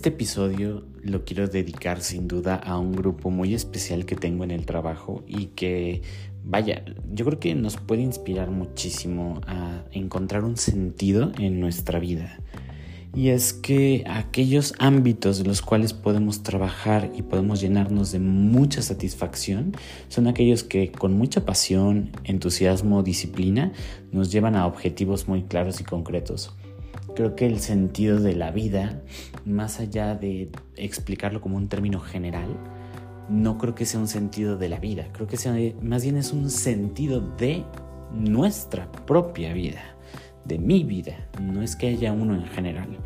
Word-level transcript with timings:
Este 0.00 0.08
episodio 0.08 0.86
lo 1.02 1.26
quiero 1.26 1.46
dedicar 1.46 2.00
sin 2.00 2.26
duda 2.26 2.54
a 2.54 2.78
un 2.78 2.92
grupo 2.92 3.28
muy 3.28 3.52
especial 3.52 4.06
que 4.06 4.16
tengo 4.16 4.44
en 4.44 4.50
el 4.50 4.64
trabajo 4.64 5.22
y 5.26 5.48
que, 5.48 6.00
vaya, 6.42 6.86
yo 7.12 7.26
creo 7.26 7.38
que 7.38 7.54
nos 7.54 7.76
puede 7.76 8.00
inspirar 8.00 8.50
muchísimo 8.50 9.42
a 9.46 9.84
encontrar 9.92 10.44
un 10.44 10.56
sentido 10.56 11.32
en 11.36 11.60
nuestra 11.60 11.98
vida. 11.98 12.40
Y 13.14 13.28
es 13.28 13.52
que 13.52 14.04
aquellos 14.06 14.72
ámbitos 14.78 15.36
de 15.36 15.44
los 15.44 15.60
cuales 15.60 15.92
podemos 15.92 16.42
trabajar 16.42 17.12
y 17.14 17.20
podemos 17.20 17.60
llenarnos 17.60 18.10
de 18.10 18.20
mucha 18.20 18.80
satisfacción 18.80 19.72
son 20.08 20.28
aquellos 20.28 20.64
que 20.64 20.90
con 20.92 21.12
mucha 21.12 21.44
pasión, 21.44 22.12
entusiasmo, 22.24 23.02
disciplina 23.02 23.72
nos 24.12 24.32
llevan 24.32 24.56
a 24.56 24.66
objetivos 24.66 25.28
muy 25.28 25.42
claros 25.42 25.78
y 25.82 25.84
concretos. 25.84 26.54
Creo 27.20 27.36
que 27.36 27.44
el 27.44 27.60
sentido 27.60 28.18
de 28.18 28.34
la 28.34 28.50
vida, 28.50 29.02
más 29.44 29.78
allá 29.78 30.14
de 30.14 30.48
explicarlo 30.76 31.42
como 31.42 31.58
un 31.58 31.68
término 31.68 32.00
general, 32.00 32.48
no 33.28 33.58
creo 33.58 33.74
que 33.74 33.84
sea 33.84 34.00
un 34.00 34.08
sentido 34.08 34.56
de 34.56 34.70
la 34.70 34.80
vida, 34.80 35.08
creo 35.12 35.26
que 35.26 35.36
sea, 35.36 35.54
más 35.82 36.02
bien 36.02 36.16
es 36.16 36.32
un 36.32 36.48
sentido 36.48 37.20
de 37.20 37.62
nuestra 38.10 38.90
propia 38.90 39.52
vida, 39.52 39.82
de 40.46 40.58
mi 40.58 40.82
vida, 40.82 41.28
no 41.38 41.60
es 41.60 41.76
que 41.76 41.88
haya 41.88 42.10
uno 42.10 42.34
en 42.34 42.46
general. 42.46 42.96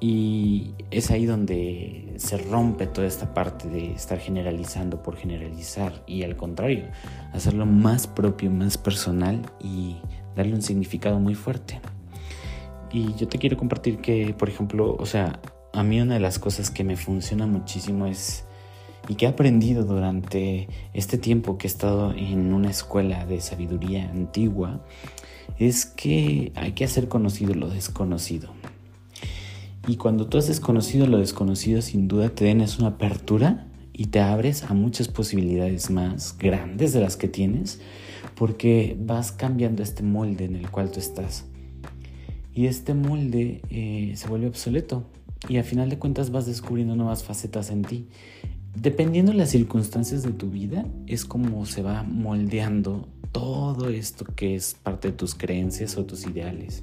Y 0.00 0.72
es 0.90 1.12
ahí 1.12 1.24
donde 1.24 2.14
se 2.16 2.36
rompe 2.36 2.88
toda 2.88 3.06
esta 3.06 3.32
parte 3.32 3.68
de 3.68 3.92
estar 3.92 4.18
generalizando 4.18 5.04
por 5.04 5.14
generalizar 5.14 6.02
y 6.08 6.24
al 6.24 6.34
contrario, 6.36 6.86
hacerlo 7.32 7.64
más 7.64 8.08
propio, 8.08 8.50
más 8.50 8.76
personal 8.76 9.40
y 9.60 9.98
darle 10.34 10.54
un 10.54 10.62
significado 10.62 11.20
muy 11.20 11.36
fuerte. 11.36 11.80
Y 12.92 13.14
yo 13.14 13.28
te 13.28 13.38
quiero 13.38 13.56
compartir 13.56 13.98
que, 13.98 14.34
por 14.36 14.48
ejemplo, 14.48 14.96
o 14.98 15.06
sea, 15.06 15.40
a 15.72 15.82
mí 15.84 16.00
una 16.00 16.14
de 16.14 16.20
las 16.20 16.38
cosas 16.38 16.70
que 16.70 16.82
me 16.82 16.96
funciona 16.96 17.46
muchísimo 17.46 18.06
es, 18.06 18.44
y 19.08 19.14
que 19.14 19.26
he 19.26 19.28
aprendido 19.28 19.84
durante 19.84 20.68
este 20.92 21.16
tiempo 21.16 21.56
que 21.56 21.66
he 21.66 21.70
estado 21.70 22.12
en 22.12 22.52
una 22.52 22.70
escuela 22.70 23.26
de 23.26 23.40
sabiduría 23.40 24.10
antigua, 24.10 24.84
es 25.58 25.86
que 25.86 26.52
hay 26.56 26.72
que 26.72 26.84
hacer 26.84 27.08
conocido 27.08 27.54
lo 27.54 27.68
desconocido. 27.68 28.50
Y 29.86 29.96
cuando 29.96 30.26
tú 30.26 30.38
haces 30.38 30.60
conocido 30.60 31.06
lo 31.06 31.18
desconocido, 31.18 31.82
sin 31.82 32.08
duda 32.08 32.28
te 32.28 32.44
tienes 32.44 32.78
una 32.78 32.88
apertura 32.88 33.66
y 33.92 34.06
te 34.06 34.20
abres 34.20 34.64
a 34.64 34.74
muchas 34.74 35.08
posibilidades 35.08 35.90
más 35.90 36.36
grandes 36.38 36.92
de 36.92 37.00
las 37.00 37.16
que 37.16 37.28
tienes, 37.28 37.80
porque 38.34 38.96
vas 38.98 39.32
cambiando 39.32 39.82
este 39.82 40.02
molde 40.02 40.44
en 40.44 40.56
el 40.56 40.70
cual 40.70 40.90
tú 40.90 40.98
estás 40.98 41.49
y 42.54 42.66
este 42.66 42.94
molde 42.94 43.62
eh, 43.70 44.12
se 44.16 44.28
vuelve 44.28 44.48
obsoleto 44.48 45.04
y 45.48 45.58
a 45.58 45.64
final 45.64 45.88
de 45.88 45.98
cuentas 45.98 46.30
vas 46.30 46.46
descubriendo 46.46 46.96
nuevas 46.96 47.24
facetas 47.24 47.70
en 47.70 47.82
ti. 47.82 48.06
Dependiendo 48.74 49.32
de 49.32 49.38
las 49.38 49.50
circunstancias 49.50 50.22
de 50.22 50.32
tu 50.32 50.50
vida, 50.50 50.84
es 51.06 51.24
como 51.24 51.66
se 51.66 51.82
va 51.82 52.02
moldeando 52.02 53.08
todo 53.32 53.88
esto 53.88 54.24
que 54.24 54.54
es 54.54 54.74
parte 54.74 55.08
de 55.08 55.16
tus 55.16 55.34
creencias 55.34 55.96
o 55.96 56.04
tus 56.04 56.26
ideales. 56.26 56.82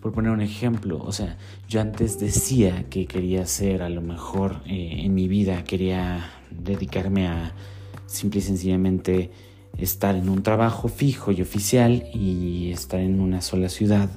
Por 0.00 0.12
poner 0.12 0.30
un 0.30 0.40
ejemplo, 0.40 1.02
o 1.02 1.12
sea, 1.12 1.36
yo 1.68 1.80
antes 1.80 2.18
decía 2.18 2.88
que 2.88 3.06
quería 3.06 3.44
ser 3.46 3.82
a 3.82 3.90
lo 3.90 4.00
mejor 4.00 4.62
eh, 4.66 5.02
en 5.02 5.14
mi 5.14 5.28
vida, 5.28 5.62
quería 5.64 6.30
dedicarme 6.50 7.26
a 7.26 7.54
simple 8.06 8.40
y 8.40 8.42
sencillamente 8.42 9.30
estar 9.76 10.16
en 10.16 10.28
un 10.28 10.42
trabajo 10.42 10.88
fijo 10.88 11.32
y 11.32 11.42
oficial 11.42 12.04
y 12.14 12.70
estar 12.72 13.00
en 13.00 13.20
una 13.20 13.42
sola 13.42 13.68
ciudad 13.68 14.10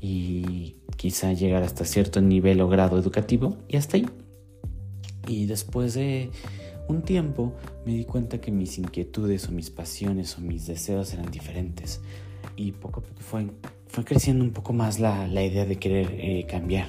y 0.00 0.76
quizá 0.96 1.32
llegar 1.32 1.62
hasta 1.62 1.84
cierto 1.84 2.20
nivel 2.20 2.60
o 2.60 2.68
grado 2.68 2.98
educativo 2.98 3.56
y 3.68 3.76
hasta 3.76 3.96
ahí. 3.96 4.06
Y 5.26 5.46
después 5.46 5.94
de 5.94 6.30
un 6.88 7.02
tiempo 7.02 7.54
me 7.86 7.94
di 7.94 8.04
cuenta 8.04 8.40
que 8.40 8.50
mis 8.50 8.78
inquietudes 8.78 9.48
o 9.48 9.52
mis 9.52 9.70
pasiones 9.70 10.36
o 10.36 10.40
mis 10.40 10.66
deseos 10.66 11.12
eran 11.12 11.30
diferentes 11.30 12.00
y 12.56 12.72
poco 12.72 13.00
a 13.00 13.02
poco 13.02 13.20
fue, 13.20 13.46
fue 13.86 14.04
creciendo 14.04 14.44
un 14.44 14.50
poco 14.50 14.72
más 14.72 14.98
la, 14.98 15.28
la 15.28 15.44
idea 15.44 15.64
de 15.66 15.76
querer 15.76 16.08
eh, 16.12 16.46
cambiar. 16.48 16.88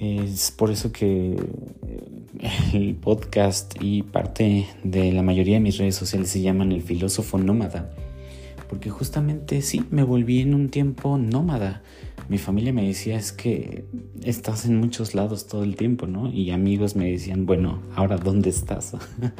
Es 0.00 0.50
por 0.50 0.70
eso 0.70 0.92
que 0.92 1.36
eh, 1.36 2.66
el 2.72 2.96
podcast 2.96 3.74
y 3.80 4.02
parte 4.02 4.66
de 4.82 5.12
la 5.12 5.22
mayoría 5.22 5.54
de 5.54 5.60
mis 5.60 5.78
redes 5.78 5.94
sociales 5.94 6.30
se 6.30 6.40
llaman 6.40 6.72
el 6.72 6.82
filósofo 6.82 7.38
nómada 7.38 7.94
porque 8.74 8.90
justamente 8.90 9.62
sí, 9.62 9.84
me 9.92 10.02
volví 10.02 10.40
en 10.40 10.52
un 10.52 10.68
tiempo 10.68 11.16
nómada. 11.16 11.80
Mi 12.28 12.38
familia 12.38 12.72
me 12.72 12.84
decía 12.84 13.16
es 13.16 13.30
que 13.30 13.84
estás 14.24 14.66
en 14.66 14.80
muchos 14.80 15.14
lados 15.14 15.46
todo 15.46 15.62
el 15.62 15.76
tiempo, 15.76 16.08
¿no? 16.08 16.28
Y 16.32 16.50
amigos 16.50 16.96
me 16.96 17.08
decían, 17.08 17.46
bueno, 17.46 17.78
ahora 17.94 18.16
¿dónde 18.16 18.50
estás? 18.50 18.96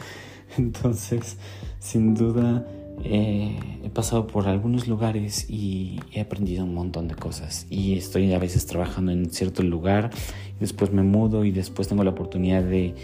Entonces, 0.56 1.37
sin 1.81 2.15
duda, 2.15 2.65
eh, 3.03 3.59
he 3.83 3.91
pasado 3.91 4.28
por 4.28 4.47
algunos 4.47 4.87
lugares 4.87 5.50
y 5.50 5.99
he 6.12 6.21
aprendido 6.21 6.62
un 6.62 6.73
montón 6.73 7.09
de 7.09 7.17
cosas. 7.17 7.67
Y 7.71 7.94
estoy 7.94 8.33
a 8.34 8.39
veces 8.39 8.67
trabajando 8.67 9.11
en 9.11 9.31
cierto 9.31 9.65
lugar, 9.65 10.11
y 10.56 10.61
después 10.61 10.93
me 10.93 11.03
mudo 11.03 11.44
y 11.44 11.50
después 11.50 11.89
tengo 11.89 12.05
la 12.05 12.11
oportunidad 12.11 12.62
de, 12.62 12.94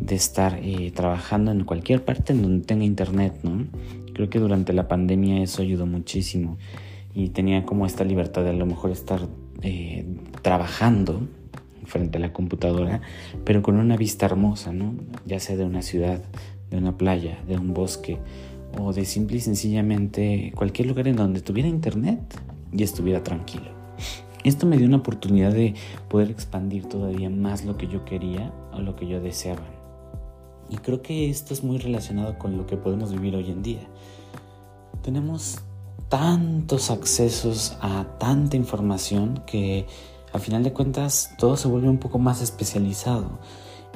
de 0.00 0.14
estar 0.16 0.58
eh, 0.64 0.90
trabajando 0.90 1.52
en 1.52 1.62
cualquier 1.62 2.04
parte 2.04 2.32
en 2.32 2.42
donde 2.42 2.66
tenga 2.66 2.84
internet, 2.84 3.38
¿no? 3.44 3.66
Creo 4.20 4.28
que 4.28 4.38
durante 4.38 4.74
la 4.74 4.86
pandemia 4.86 5.42
eso 5.42 5.62
ayudó 5.62 5.86
muchísimo 5.86 6.58
y 7.14 7.30
tenía 7.30 7.64
como 7.64 7.86
esta 7.86 8.04
libertad 8.04 8.44
de 8.44 8.50
a 8.50 8.52
lo 8.52 8.66
mejor 8.66 8.90
estar 8.90 9.18
eh, 9.62 10.04
trabajando 10.42 11.26
frente 11.86 12.18
a 12.18 12.20
la 12.20 12.30
computadora, 12.30 13.00
pero 13.46 13.62
con 13.62 13.76
una 13.78 13.96
vista 13.96 14.26
hermosa, 14.26 14.74
¿no? 14.74 14.94
Ya 15.24 15.40
sea 15.40 15.56
de 15.56 15.64
una 15.64 15.80
ciudad, 15.80 16.22
de 16.70 16.76
una 16.76 16.98
playa, 16.98 17.42
de 17.48 17.56
un 17.56 17.72
bosque 17.72 18.18
o 18.78 18.92
de 18.92 19.06
simple 19.06 19.38
y 19.38 19.40
sencillamente 19.40 20.52
cualquier 20.54 20.88
lugar 20.88 21.08
en 21.08 21.16
donde 21.16 21.40
tuviera 21.40 21.70
internet 21.70 22.20
y 22.74 22.82
estuviera 22.82 23.22
tranquilo. 23.22 23.70
Esto 24.44 24.66
me 24.66 24.76
dio 24.76 24.86
una 24.86 24.98
oportunidad 24.98 25.54
de 25.54 25.72
poder 26.10 26.28
expandir 26.30 26.84
todavía 26.84 27.30
más 27.30 27.64
lo 27.64 27.78
que 27.78 27.86
yo 27.86 28.04
quería 28.04 28.52
o 28.74 28.82
lo 28.82 28.96
que 28.96 29.06
yo 29.06 29.18
deseaba. 29.22 29.80
Y 30.70 30.76
creo 30.76 31.02
que 31.02 31.28
esto 31.28 31.52
es 31.52 31.64
muy 31.64 31.78
relacionado 31.78 32.38
con 32.38 32.56
lo 32.56 32.66
que 32.66 32.76
podemos 32.76 33.12
vivir 33.12 33.34
hoy 33.34 33.50
en 33.50 33.62
día. 33.62 33.88
Tenemos 35.02 35.58
tantos 36.08 36.90
accesos 36.90 37.76
a 37.80 38.04
tanta 38.18 38.56
información 38.56 39.42
que 39.46 39.86
a 40.32 40.38
final 40.38 40.62
de 40.62 40.72
cuentas 40.72 41.30
todo 41.38 41.56
se 41.56 41.68
vuelve 41.68 41.88
un 41.88 41.98
poco 41.98 42.18
más 42.18 42.42
especializado. 42.42 43.38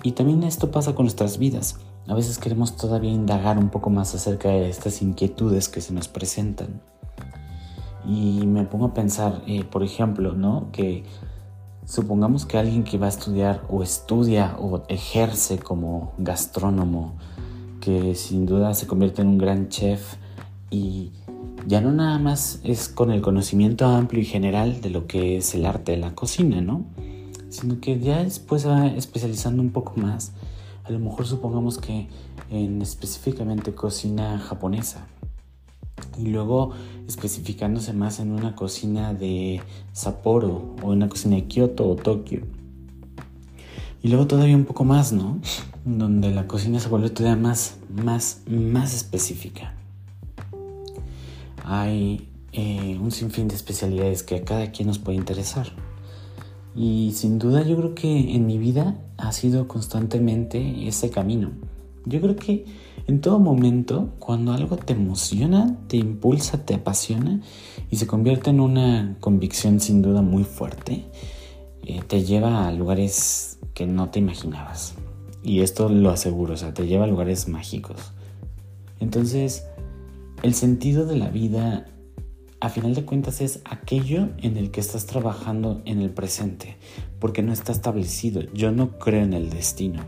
Y 0.02 0.12
también 0.12 0.42
esto 0.42 0.70
pasa 0.70 0.94
con 0.94 1.04
nuestras 1.04 1.38
vidas. 1.38 1.78
A 2.06 2.14
veces 2.14 2.38
queremos 2.38 2.76
todavía 2.76 3.10
indagar 3.10 3.58
un 3.58 3.70
poco 3.70 3.90
más 3.90 4.14
acerca 4.14 4.50
de 4.50 4.68
estas 4.68 5.02
inquietudes 5.02 5.68
que 5.68 5.80
se 5.80 5.92
nos 5.92 6.08
presentan. 6.08 6.82
Y 8.06 8.46
me 8.46 8.64
pongo 8.64 8.86
a 8.86 8.94
pensar, 8.94 9.42
eh, 9.46 9.64
por 9.64 9.82
ejemplo, 9.82 10.34
¿no? 10.34 10.70
Que 10.72 11.04
Supongamos 11.86 12.46
que 12.46 12.56
alguien 12.56 12.82
que 12.82 12.96
va 12.96 13.06
a 13.06 13.10
estudiar 13.10 13.62
o 13.68 13.82
estudia 13.82 14.56
o 14.58 14.82
ejerce 14.88 15.58
como 15.58 16.14
gastrónomo, 16.16 17.12
que 17.80 18.14
sin 18.14 18.46
duda 18.46 18.72
se 18.72 18.86
convierte 18.86 19.20
en 19.20 19.28
un 19.28 19.38
gran 19.38 19.68
chef 19.68 20.16
y 20.70 21.12
ya 21.66 21.80
no 21.80 21.92
nada 21.92 22.18
más 22.18 22.60
es 22.64 22.88
con 22.88 23.10
el 23.10 23.22
conocimiento 23.22 23.86
amplio 23.86 24.22
y 24.22 24.26
general 24.26 24.80
de 24.80 24.90
lo 24.90 25.06
que 25.06 25.36
es 25.36 25.54
el 25.54 25.66
arte 25.66 25.92
de 25.92 25.98
la 25.98 26.14
cocina, 26.14 26.60
¿no? 26.60 26.84
Sino 27.48 27.80
que 27.80 27.98
ya 27.98 28.22
después 28.22 28.66
va 28.66 28.88
especializando 28.88 29.62
un 29.62 29.70
poco 29.70 29.94
más. 29.96 30.32
A 30.84 30.90
lo 30.90 30.98
mejor 30.98 31.26
supongamos 31.26 31.78
que 31.78 32.08
en 32.50 32.82
específicamente 32.82 33.74
cocina 33.74 34.38
japonesa 34.38 35.06
y 36.18 36.26
luego 36.26 36.72
especificándose 37.08 37.92
más 37.92 38.20
en 38.20 38.32
una 38.32 38.54
cocina 38.54 39.14
de 39.14 39.62
Sapporo 39.92 40.74
o 40.82 40.90
una 40.90 41.08
cocina 41.08 41.36
de 41.36 41.44
Kioto 41.44 41.88
o 41.88 41.96
Tokio. 41.96 42.42
Y 44.02 44.08
luego 44.08 44.26
todavía 44.26 44.54
un 44.54 44.66
poco 44.66 44.84
más, 44.84 45.12
¿no? 45.12 45.40
Donde 45.86 46.30
la 46.30 46.46
cocina 46.46 46.78
se 46.78 46.88
vuelve 46.88 47.08
todavía 47.08 47.40
más, 47.40 47.78
más, 47.88 48.42
más 48.46 48.94
específica. 48.94 49.72
Hay 51.64 52.28
eh, 52.52 52.98
un 53.00 53.10
sinfín 53.10 53.48
de 53.48 53.56
especialidades 53.56 54.22
que 54.22 54.36
a 54.36 54.44
cada 54.44 54.70
quien 54.70 54.86
nos 54.86 54.98
puede 54.98 55.18
interesar. 55.18 55.66
Y 56.76 57.12
sin 57.14 57.38
duda 57.38 57.62
yo 57.62 57.76
creo 57.76 57.94
que 57.94 58.34
en 58.34 58.46
mi 58.46 58.58
vida 58.58 58.98
ha 59.16 59.32
sido 59.32 59.66
constantemente 59.66 60.86
ese 60.86 61.10
camino. 61.10 61.50
Yo 62.04 62.20
creo 62.20 62.36
que 62.36 62.66
en 63.06 63.20
todo 63.20 63.38
momento, 63.38 64.10
cuando 64.18 64.52
algo 64.52 64.76
te 64.76 64.92
emociona, 64.92 65.78
te 65.88 65.96
impulsa, 65.96 66.64
te 66.64 66.74
apasiona 66.74 67.40
y 67.90 67.96
se 67.96 68.06
convierte 68.06 68.50
en 68.50 68.60
una 68.60 69.16
convicción 69.20 69.80
sin 69.80 70.02
duda 70.02 70.20
muy 70.20 70.44
fuerte, 70.44 71.04
eh, 71.82 72.02
te 72.06 72.24
lleva 72.24 72.66
a 72.66 72.72
lugares 72.72 73.58
que 73.72 73.86
no 73.86 74.10
te 74.10 74.18
imaginabas. 74.18 74.94
Y 75.42 75.60
esto 75.60 75.88
lo 75.88 76.10
aseguro, 76.10 76.54
o 76.54 76.56
sea, 76.56 76.72
te 76.72 76.86
lleva 76.86 77.04
a 77.04 77.08
lugares 77.08 77.48
mágicos. 77.48 78.12
Entonces, 79.00 79.64
el 80.44 80.52
sentido 80.52 81.06
de 81.06 81.16
la 81.16 81.30
vida 81.30 81.86
a 82.60 82.68
final 82.68 82.94
de 82.94 83.06
cuentas 83.06 83.40
es 83.40 83.62
aquello 83.64 84.28
en 84.42 84.58
el 84.58 84.70
que 84.70 84.80
estás 84.80 85.06
trabajando 85.06 85.80
en 85.86 86.02
el 86.02 86.10
presente, 86.10 86.76
porque 87.18 87.42
no 87.42 87.50
está 87.50 87.72
establecido. 87.72 88.42
Yo 88.52 88.70
no 88.70 88.98
creo 88.98 89.22
en 89.22 89.32
el 89.32 89.48
destino. 89.48 90.04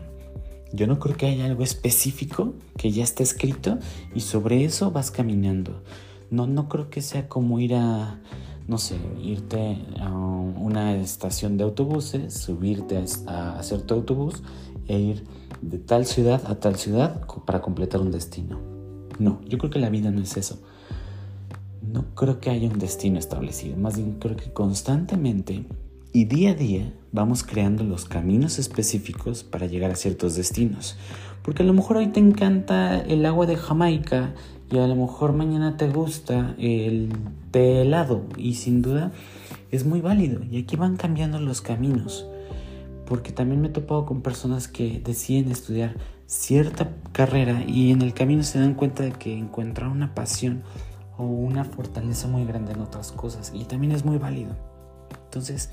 Yo 0.71 0.85
no 0.85 0.99
creo 0.99 1.17
que 1.17 1.25
haya 1.25 1.45
algo 1.45 1.63
específico 1.63 2.53
que 2.77 2.91
ya 2.91 3.03
está 3.03 3.23
escrito 3.23 3.79
y 4.13 4.19
sobre 4.19 4.63
eso 4.63 4.91
vas 4.91 5.09
caminando. 5.09 5.81
No, 6.29 6.45
no 6.45 6.69
creo 6.69 6.91
que 6.91 7.01
sea 7.01 7.27
como 7.27 7.59
ir 7.59 7.73
a, 7.73 8.21
no 8.67 8.77
sé, 8.77 8.99
irte 9.19 9.79
a 9.99 10.11
una 10.11 10.97
estación 10.97 11.57
de 11.57 11.63
autobuses, 11.63 12.31
subirte 12.31 13.03
a, 13.25 13.57
hacer 13.57 13.81
tu 13.81 13.95
autobús 13.95 14.43
e 14.87 14.99
ir 14.99 15.23
de 15.63 15.79
tal 15.79 16.05
ciudad 16.05 16.43
a 16.45 16.59
tal 16.59 16.75
ciudad 16.75 17.25
para 17.43 17.59
completar 17.59 18.01
un 18.01 18.11
destino. 18.11 18.76
No, 19.19 19.41
yo 19.47 19.57
creo 19.57 19.69
que 19.69 19.79
la 19.79 19.89
vida 19.89 20.11
no 20.11 20.21
es 20.21 20.37
eso 20.37 20.59
no 21.91 22.13
creo 22.15 22.39
que 22.39 22.49
haya 22.49 22.67
un 22.67 22.79
destino 22.79 23.17
establecido, 23.17 23.77
más 23.77 23.97
bien 23.97 24.17
creo 24.19 24.35
que 24.35 24.51
constantemente 24.51 25.65
y 26.13 26.25
día 26.25 26.51
a 26.51 26.55
día 26.55 26.93
vamos 27.11 27.43
creando 27.43 27.83
los 27.83 28.05
caminos 28.05 28.59
específicos 28.59 29.43
para 29.43 29.67
llegar 29.67 29.91
a 29.91 29.95
ciertos 29.95 30.35
destinos. 30.35 30.97
Porque 31.43 31.63
a 31.63 31.65
lo 31.65 31.73
mejor 31.73 31.97
hoy 31.97 32.07
te 32.07 32.19
encanta 32.19 32.99
el 32.99 33.25
agua 33.25 33.45
de 33.45 33.55
Jamaica 33.55 34.33
y 34.71 34.79
a 34.79 34.87
lo 34.87 34.95
mejor 34.95 35.33
mañana 35.33 35.77
te 35.77 35.87
gusta 35.89 36.55
el 36.57 37.09
té 37.51 37.81
helado 37.81 38.23
y 38.35 38.55
sin 38.55 38.81
duda 38.81 39.11
es 39.71 39.85
muy 39.85 40.01
válido 40.01 40.41
y 40.49 40.61
aquí 40.61 40.75
van 40.75 40.97
cambiando 40.97 41.39
los 41.39 41.61
caminos. 41.61 42.27
Porque 43.05 43.31
también 43.31 43.61
me 43.61 43.67
he 43.67 43.71
topado 43.71 44.05
con 44.05 44.21
personas 44.21 44.67
que 44.67 44.99
deciden 44.99 45.51
estudiar 45.51 45.95
cierta 46.27 46.91
carrera 47.13 47.63
y 47.65 47.91
en 47.91 48.01
el 48.01 48.13
camino 48.13 48.43
se 48.43 48.59
dan 48.59 48.75
cuenta 48.75 49.03
de 49.03 49.13
que 49.13 49.35
encuentran 49.35 49.89
una 49.89 50.13
pasión 50.13 50.61
o 51.17 51.23
una 51.23 51.63
fortaleza 51.63 52.27
muy 52.27 52.45
grande 52.45 52.73
en 52.73 52.81
otras 52.81 53.11
cosas 53.11 53.51
y 53.55 53.63
también 53.63 53.93
es 53.93 54.05
muy 54.05 54.17
válido. 54.17 54.55
Entonces, 55.23 55.71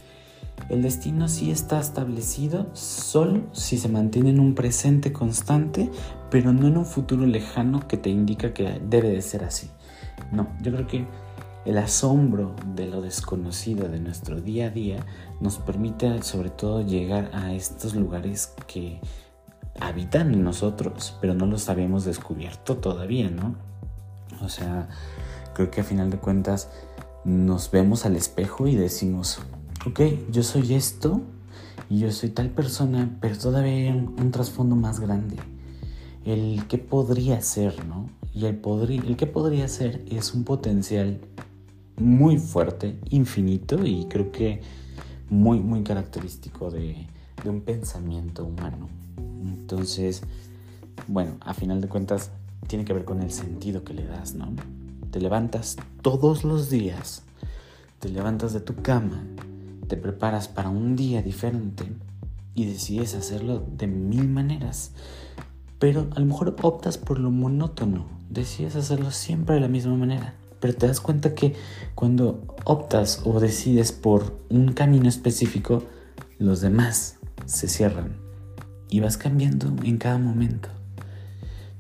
el 0.71 0.83
destino 0.83 1.29
sí 1.29 1.51
está 1.51 1.81
establecido 1.81 2.69
solo 2.73 3.43
si 3.53 3.77
se 3.77 3.89
mantiene 3.89 4.31
en 4.31 4.41
un 4.41 4.55
presente 4.55 5.13
constante, 5.13 5.91
pero 6.31 6.53
no 6.53 6.69
en 6.69 6.79
un 6.79 6.87
futuro 6.87 7.27
lejano 7.27 7.87
que 7.87 7.97
te 7.97 8.09
indica 8.09 8.55
que 8.55 8.81
debe 8.89 9.11
de 9.11 9.23
ser 9.23 9.45
así. 9.45 9.69
No, 10.33 10.49
yo 10.63 10.73
creo 10.73 10.87
que 10.87 11.07
el 11.67 11.79
asombro 11.79 12.55
de 12.75 12.87
lo 12.87 13.03
desconocido 13.03 13.89
de 13.89 13.99
nuestro 13.99 14.41
día 14.41 14.67
a 14.67 14.71
día 14.71 15.05
nos 15.41 15.59
permite 15.59 16.23
sobre 16.23 16.51
todo 16.51 16.83
llegar 16.83 17.31
a 17.33 17.53
estos 17.55 17.95
lugares 17.95 18.55
que 18.67 19.01
habitan 19.81 20.33
en 20.33 20.45
nosotros, 20.45 21.17
pero 21.21 21.35
no 21.35 21.47
los 21.47 21.69
habíamos 21.69 22.05
descubierto 22.05 22.77
todavía, 22.77 23.31
¿no? 23.31 23.57
O 24.43 24.49
sea, 24.49 24.89
creo 25.55 25.71
que 25.71 25.81
a 25.81 25.85
final 25.85 26.11
de 26.11 26.19
cuentas 26.19 26.71
nos 27.25 27.71
vemos 27.71 28.05
al 28.05 28.17
espejo 28.17 28.67
y 28.67 28.77
decimos, 28.77 29.41
ok, 29.87 30.01
yo 30.31 30.43
soy 30.43 30.75
esto 30.75 31.23
y 31.89 31.99
yo 31.99 32.11
soy 32.13 32.31
tal 32.31 32.51
persona, 32.51 33.17
pero 33.21 33.37
todavía 33.37 33.73
hay 33.73 33.89
un, 33.91 34.31
trasfondo 34.31 34.77
más 34.77 35.01
grande. 35.01 35.37
El 36.25 36.67
que 36.69 36.79
podría 36.79 37.41
ser, 37.41 37.85
¿no? 37.87 38.09
Y 38.33 38.47
el, 38.47 38.61
el 39.07 39.17
que 39.17 39.27
podría 39.27 39.69
ser 39.69 40.05
es 40.11 40.35
un 40.35 40.45
potencial 40.45 41.21
muy 41.97 42.39
fuerte, 42.39 42.99
infinito 43.11 43.85
y 43.85 44.07
creo 44.07 44.33
que 44.33 44.61
muy, 45.31 45.61
muy 45.61 45.83
característico 45.83 46.71
de, 46.71 47.07
de 47.43 47.51
un 47.51 47.61
pensamiento 47.61 48.45
humano. 48.45 48.89
Entonces, 49.45 50.23
bueno, 51.07 51.37
a 51.41 51.55
final 51.55 51.81
de 51.81 51.89
cuentas 51.89 52.31
tiene 52.67 52.85
que 52.85 52.93
ver 52.93 53.05
con 53.05 53.23
el 53.23 53.31
sentido 53.31 53.85
que 53.85 53.95
le 53.95 54.07
das, 54.07 54.35
¿no? 54.35 54.53
Te 55.11 55.21
levantas 55.21 55.77
todos 56.03 56.45
los 56.45 56.71
días, 56.71 57.23
te 58.01 58.09
levantas 58.09 58.53
de 58.53 58.61
tu 58.61 58.75
cama, 58.77 59.23
te 59.87 59.97
preparas 59.97 60.49
para 60.49 60.71
un 60.71 60.97
día 60.97 61.23
diferente 61.23 61.85
y 62.55 62.67
decides 62.67 63.15
hacerlo 63.15 63.65
de 63.77 63.87
mil 63.87 64.29
maneras. 64.29 64.93
Pero 65.79 66.09
a 66.15 66.21
lo 66.21 66.27
mejor 66.27 66.57
optas 66.63 66.99
por 66.99 67.19
lo 67.19 67.31
monótono, 67.31 68.07
decides 68.31 68.77
hacerlo 68.77 69.11
siempre 69.11 69.57
de 69.57 69.61
la 69.61 69.69
misma 69.69 69.95
manera. 69.95 70.35
Pero 70.61 70.75
te 70.75 70.87
das 70.87 71.01
cuenta 71.01 71.35
que 71.35 71.55
cuando 71.95 72.43
optas 72.65 73.21
o 73.25 73.39
decides 73.39 73.93
por 73.93 74.41
un 74.49 74.73
camino 74.73 75.09
específico, 75.09 75.83
los 76.39 76.63
demás 76.63 77.19
se 77.45 77.69
cierran 77.69 78.24
y 78.91 79.01
vas 79.01 79.17
cambiando 79.17 79.75
en 79.83 79.99
cada 79.99 80.19
momento. 80.19 80.69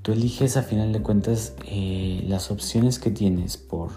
Tú 0.02 0.12
eliges 0.12 0.56
a 0.56 0.62
final 0.62 0.92
de 0.92 1.00
cuentas 1.00 1.54
eh, 1.66 2.22
las 2.28 2.50
opciones 2.50 2.98
que 2.98 3.10
tienes 3.10 3.56
por 3.56 3.92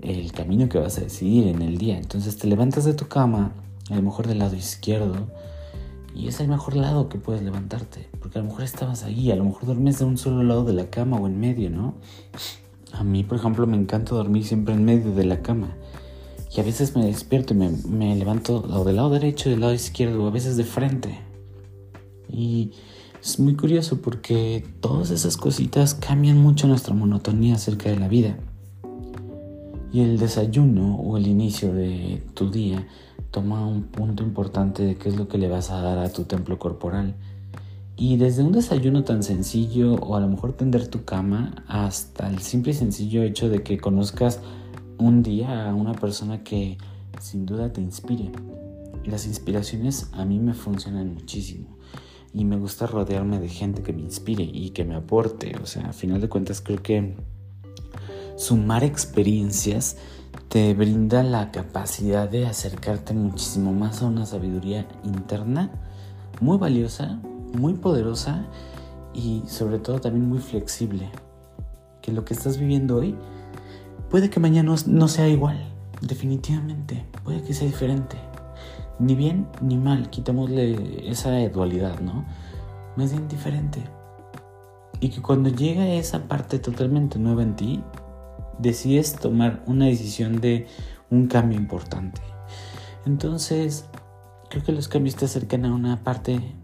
el 0.00 0.32
camino 0.32 0.68
que 0.68 0.78
vas 0.78 0.96
a 0.98 1.02
decidir 1.02 1.46
en 1.48 1.60
el 1.60 1.76
día. 1.76 1.98
Entonces 1.98 2.38
te 2.38 2.46
levantas 2.46 2.84
de 2.84 2.94
tu 2.94 3.06
cama, 3.06 3.52
a 3.90 3.96
lo 3.96 4.02
mejor 4.02 4.26
del 4.26 4.38
lado 4.38 4.56
izquierdo, 4.56 5.28
y 6.14 6.28
es 6.28 6.40
el 6.40 6.48
mejor 6.48 6.74
lado 6.74 7.08
que 7.08 7.18
puedes 7.18 7.42
levantarte, 7.42 8.08
porque 8.18 8.38
a 8.38 8.42
lo 8.42 8.48
mejor 8.48 8.64
estabas 8.64 9.04
ahí, 9.04 9.30
a 9.30 9.36
lo 9.36 9.44
mejor 9.44 9.66
duermes 9.66 9.98
de 9.98 10.06
un 10.06 10.16
solo 10.16 10.42
lado 10.42 10.64
de 10.64 10.72
la 10.72 10.90
cama 10.90 11.18
o 11.18 11.26
en 11.26 11.38
medio, 11.38 11.70
¿no? 11.70 11.94
A 12.92 13.04
mí, 13.04 13.22
por 13.22 13.38
ejemplo, 13.38 13.66
me 13.66 13.76
encanta 13.76 14.14
dormir 14.14 14.44
siempre 14.44 14.74
en 14.74 14.84
medio 14.84 15.14
de 15.14 15.24
la 15.24 15.42
cama. 15.42 15.76
Y 16.50 16.60
a 16.60 16.64
veces 16.64 16.96
me 16.96 17.04
despierto 17.04 17.54
y 17.54 17.56
me, 17.58 17.70
me 17.88 18.16
levanto 18.16 18.56
o 18.56 18.84
del 18.84 18.96
lado 18.96 19.10
derecho, 19.10 19.50
del 19.50 19.60
lado 19.60 19.74
izquierdo, 19.74 20.24
o 20.24 20.26
a 20.26 20.30
veces 20.30 20.56
de 20.56 20.64
frente. 20.64 21.29
Y 22.32 22.72
es 23.22 23.38
muy 23.38 23.54
curioso 23.54 24.00
porque 24.00 24.64
todas 24.80 25.10
esas 25.10 25.36
cositas 25.36 25.94
cambian 25.94 26.38
mucho 26.38 26.66
nuestra 26.66 26.94
monotonía 26.94 27.56
acerca 27.56 27.90
de 27.90 27.98
la 27.98 28.08
vida. 28.08 28.38
Y 29.92 30.00
el 30.00 30.18
desayuno 30.18 30.96
o 30.96 31.18
el 31.18 31.26
inicio 31.26 31.74
de 31.74 32.22
tu 32.32 32.50
día 32.50 32.86
toma 33.30 33.66
un 33.66 33.82
punto 33.82 34.22
importante 34.22 34.84
de 34.84 34.96
qué 34.96 35.10
es 35.10 35.16
lo 35.16 35.28
que 35.28 35.36
le 35.36 35.48
vas 35.48 35.70
a 35.70 35.82
dar 35.82 35.98
a 35.98 36.10
tu 36.10 36.24
templo 36.24 36.58
corporal. 36.58 37.14
Y 37.96 38.16
desde 38.16 38.42
un 38.42 38.52
desayuno 38.52 39.04
tan 39.04 39.22
sencillo 39.22 39.96
o 39.96 40.16
a 40.16 40.20
lo 40.20 40.28
mejor 40.28 40.54
tender 40.54 40.88
tu 40.88 41.04
cama 41.04 41.62
hasta 41.66 42.30
el 42.30 42.38
simple 42.38 42.72
y 42.72 42.74
sencillo 42.74 43.22
hecho 43.22 43.50
de 43.50 43.62
que 43.62 43.78
conozcas 43.78 44.40
un 44.96 45.22
día 45.22 45.68
a 45.68 45.74
una 45.74 45.92
persona 45.92 46.42
que 46.42 46.78
sin 47.20 47.44
duda 47.44 47.70
te 47.70 47.82
inspire. 47.82 48.32
Las 49.04 49.26
inspiraciones 49.26 50.08
a 50.12 50.24
mí 50.24 50.38
me 50.38 50.54
funcionan 50.54 51.12
muchísimo 51.12 51.79
y 52.32 52.44
me 52.44 52.56
gusta 52.56 52.86
rodearme 52.86 53.40
de 53.40 53.48
gente 53.48 53.82
que 53.82 53.92
me 53.92 54.02
inspire 54.02 54.44
y 54.44 54.70
que 54.70 54.84
me 54.84 54.94
aporte. 54.94 55.56
O 55.62 55.66
sea, 55.66 55.88
a 55.88 55.92
final 55.92 56.20
de 56.20 56.28
cuentas 56.28 56.60
creo 56.60 56.82
que 56.82 57.14
sumar 58.36 58.84
experiencias 58.84 59.96
te 60.48 60.74
brinda 60.74 61.22
la 61.22 61.50
capacidad 61.50 62.28
de 62.28 62.46
acercarte 62.46 63.14
muchísimo 63.14 63.72
más 63.72 64.02
a 64.02 64.06
una 64.06 64.26
sabiduría 64.26 64.86
interna 65.04 65.70
muy 66.40 66.56
valiosa, 66.56 67.20
muy 67.52 67.74
poderosa 67.74 68.46
y 69.12 69.42
sobre 69.46 69.78
todo 69.78 70.00
también 70.00 70.28
muy 70.28 70.38
flexible. 70.38 71.10
Que 72.00 72.12
lo 72.12 72.24
que 72.24 72.34
estás 72.34 72.58
viviendo 72.58 72.96
hoy 72.96 73.16
puede 74.08 74.30
que 74.30 74.40
mañana 74.40 74.74
no 74.86 75.08
sea 75.08 75.28
igual, 75.28 75.58
definitivamente, 76.00 77.04
puede 77.24 77.42
que 77.42 77.52
sea 77.52 77.66
diferente 77.66 78.29
ni 79.00 79.14
bien 79.14 79.48
ni 79.60 79.76
mal, 79.76 80.10
quitémosle 80.10 81.10
esa 81.10 81.30
dualidad, 81.48 82.00
¿no? 82.00 82.24
Más 82.96 83.10
bien 83.10 83.26
diferente. 83.26 83.82
Y 85.00 85.08
que 85.08 85.22
cuando 85.22 85.48
llega 85.48 85.88
esa 85.88 86.28
parte 86.28 86.58
totalmente 86.58 87.18
nueva 87.18 87.42
en 87.42 87.56
ti, 87.56 87.82
decides 88.58 89.16
tomar 89.16 89.62
una 89.66 89.86
decisión 89.86 90.40
de 90.40 90.66
un 91.10 91.26
cambio 91.26 91.58
importante. 91.58 92.20
Entonces, 93.06 93.86
creo 94.50 94.62
que 94.62 94.72
los 94.72 94.88
cambios 94.88 95.16
te 95.16 95.24
acercan 95.24 95.64
a 95.64 95.74
una 95.74 96.04
parte 96.04 96.54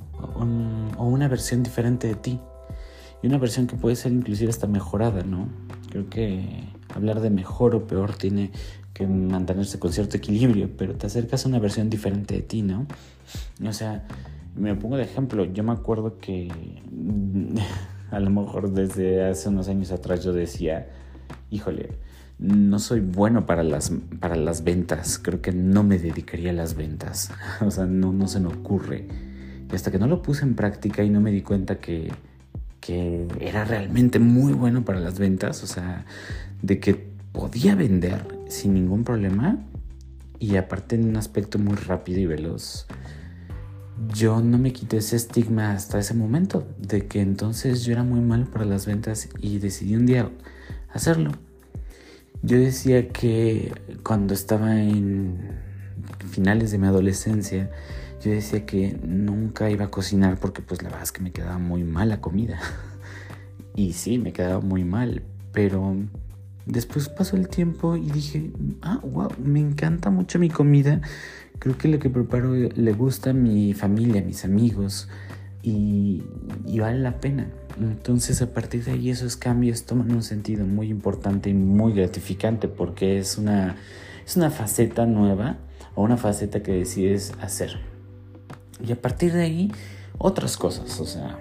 o 0.99 1.05
una 1.05 1.29
versión 1.29 1.63
diferente 1.63 2.09
de 2.09 2.15
ti. 2.15 2.41
Y 3.23 3.29
una 3.29 3.39
versión 3.39 3.67
que 3.67 3.77
puede 3.77 3.97
ser 3.97 4.13
inclusive 4.13 4.51
hasta 4.51 4.67
mejorada, 4.67 5.23
¿no? 5.23 5.49
Creo 5.89 6.11
que 6.11 6.69
hablar 6.95 7.21
de 7.21 7.31
mejor 7.31 7.75
o 7.75 7.87
peor 7.87 8.15
tiene 8.15 8.51
que 8.97 9.07
mantenerse 9.07 9.79
con 9.79 9.93
cierto 9.93 10.17
equilibrio, 10.17 10.71
pero 10.75 10.95
te 10.95 11.07
acercas 11.07 11.45
a 11.45 11.51
una 11.51 11.59
versión 11.59 11.91
diferente 11.91 12.37
de 12.37 12.41
ti, 12.41 12.63
¿no? 12.63 12.87
O 13.63 13.73
sea, 13.75 14.07
me 14.55 14.75
pongo 14.75 14.97
de 14.97 15.03
ejemplo, 15.03 15.45
yo 15.45 15.63
me 15.63 15.73
acuerdo 15.73 16.17
que 16.19 16.49
a 18.11 18.21
lo 18.21 18.31
mejor 18.31 18.73
desde 18.73 19.27
hace 19.27 19.51
unos 19.51 19.69
años 19.69 19.93
atrás 19.93 20.25
yo 20.25 20.33
decía, 20.33 20.89
híjole, 21.51 21.91
no 22.39 22.79
soy 22.79 23.01
bueno 23.01 23.45
para 23.45 23.63
las, 23.63 23.93
para 24.19 24.35
las 24.35 24.65
ventas, 24.65 25.19
creo 25.19 25.43
que 25.43 25.53
no 25.53 25.83
me 25.83 25.99
dedicaría 25.99 26.49
a 26.49 26.55
las 26.55 26.75
ventas, 26.75 27.33
o 27.61 27.71
sea, 27.71 27.85
no, 27.85 28.15
no 28.15 28.29
se 28.29 28.41
me 28.41 28.49
ocurre. 28.49 29.09
Y 29.71 29.75
hasta 29.75 29.91
que 29.91 29.99
no 29.99 30.07
lo 30.07 30.23
puse 30.23 30.47
en 30.47 30.55
práctica 30.55 31.05
y 31.05 31.11
no 31.11 31.21
me 31.21 31.33
di 31.33 31.43
cuenta 31.43 31.81
que, 31.81 32.11
que 32.81 33.27
era 33.41 33.67
realmente 33.67 34.21
muy 34.21 34.55
bueno 34.55 34.87
para 34.87 35.01
las 35.01 35.19
ventas, 35.19 35.63
o 35.63 35.67
sea, 35.67 36.07
de 36.63 36.81
que 36.81 36.95
podía 37.33 37.75
vender 37.75 38.36
sin 38.49 38.75
ningún 38.75 39.05
problema 39.05 39.59
y 40.39 40.57
aparte 40.57 40.97
en 40.97 41.09
un 41.09 41.17
aspecto 41.17 41.59
muy 41.59 41.75
rápido 41.77 42.21
y 42.21 42.27
veloz. 42.27 42.87
Yo 44.13 44.41
no 44.41 44.59
me 44.59 44.73
quité 44.73 44.99
ese 44.99 45.17
estigma 45.17 45.73
hasta 45.73 45.99
ese 45.99 46.13
momento 46.13 46.67
de 46.79 47.07
que 47.07 47.21
entonces 47.21 47.85
yo 47.85 47.93
era 47.93 48.03
muy 48.03 48.21
malo 48.21 48.45
para 48.51 48.65
las 48.67 48.87
ventas 48.87 49.29
y 49.41 49.59
decidí 49.59 49.97
un 49.97 50.07
día 50.07 50.31
hacerlo. 50.93 51.33
Yo 52.43 52.59
decía 52.59 53.09
que 53.09 53.73
cuando 54.03 54.35
estaba 54.35 54.79
en 54.81 55.39
finales 56.31 56.71
de 56.71 56.79
mi 56.79 56.87
adolescencia, 56.87 57.71
yo 58.23 58.31
decía 58.31 58.67
que 58.67 58.99
nunca 59.03 59.71
iba 59.71 59.87
a 59.87 59.91
cocinar 59.91 60.39
porque 60.39 60.61
pues 60.61 60.83
la 60.83 60.91
verdad 60.91 61.05
es 61.05 61.13
que 61.13 61.23
me 61.23 61.33
quedaba 61.33 61.59
muy 61.59 61.83
mal 61.83 62.11
la 62.11 62.21
comida. 62.21 62.61
y 63.75 63.95
sí, 63.95 64.19
me 64.19 64.33
quedaba 64.33 64.61
muy 64.61 64.85
mal, 64.85 65.23
pero 65.53 65.97
después 66.67 67.09
pasó 67.09 67.37
el 67.37 67.49
tiempo 67.49 67.97
y 67.97 68.11
dije, 68.11 68.51
ah, 68.83 69.01
wow, 69.03 69.31
me 69.43 69.61
encanta 69.61 70.11
mucho 70.11 70.39
mi 70.39 70.51
comida. 70.51 71.01
Creo 71.59 71.79
que 71.79 71.89
lo 71.89 71.99
que 71.99 72.11
preparo 72.11 72.53
le 72.55 72.93
gusta 72.93 73.31
a 73.31 73.33
mi 73.33 73.73
familia, 73.73 74.21
a 74.21 74.25
mis 74.25 74.45
amigos 74.45 75.09
y, 75.63 76.23
y 76.67 76.79
vale 76.81 76.99
la 76.99 77.21
pena. 77.21 77.49
Entonces 77.81 78.43
a 78.43 78.53
partir 78.53 78.85
de 78.85 78.93
ahí 78.93 79.11
esos 79.11 79.37
cambios 79.37 79.85
toman 79.85 80.13
un 80.13 80.23
sentido 80.23 80.67
muy 80.67 80.91
importante 80.91 81.51
y 81.51 81.55
muy 81.55 81.93
gratificante 81.93 82.69
porque 82.69 83.19
es 83.19 83.39
una, 83.39 83.77
es 84.27 84.37
una 84.37 84.51
faceta 84.51 85.07
nueva 85.07 85.59
o 85.95 86.03
una 86.03 86.17
faceta 86.17 86.63
que 86.63 86.73
decides 86.73 87.33
hacer. 87.41 87.79
Y 88.87 88.93
a 88.93 89.01
partir 89.01 89.33
de 89.33 89.43
ahí 89.43 89.73
otras 90.19 90.57
cosas. 90.57 91.01
O 91.01 91.07
sea, 91.07 91.39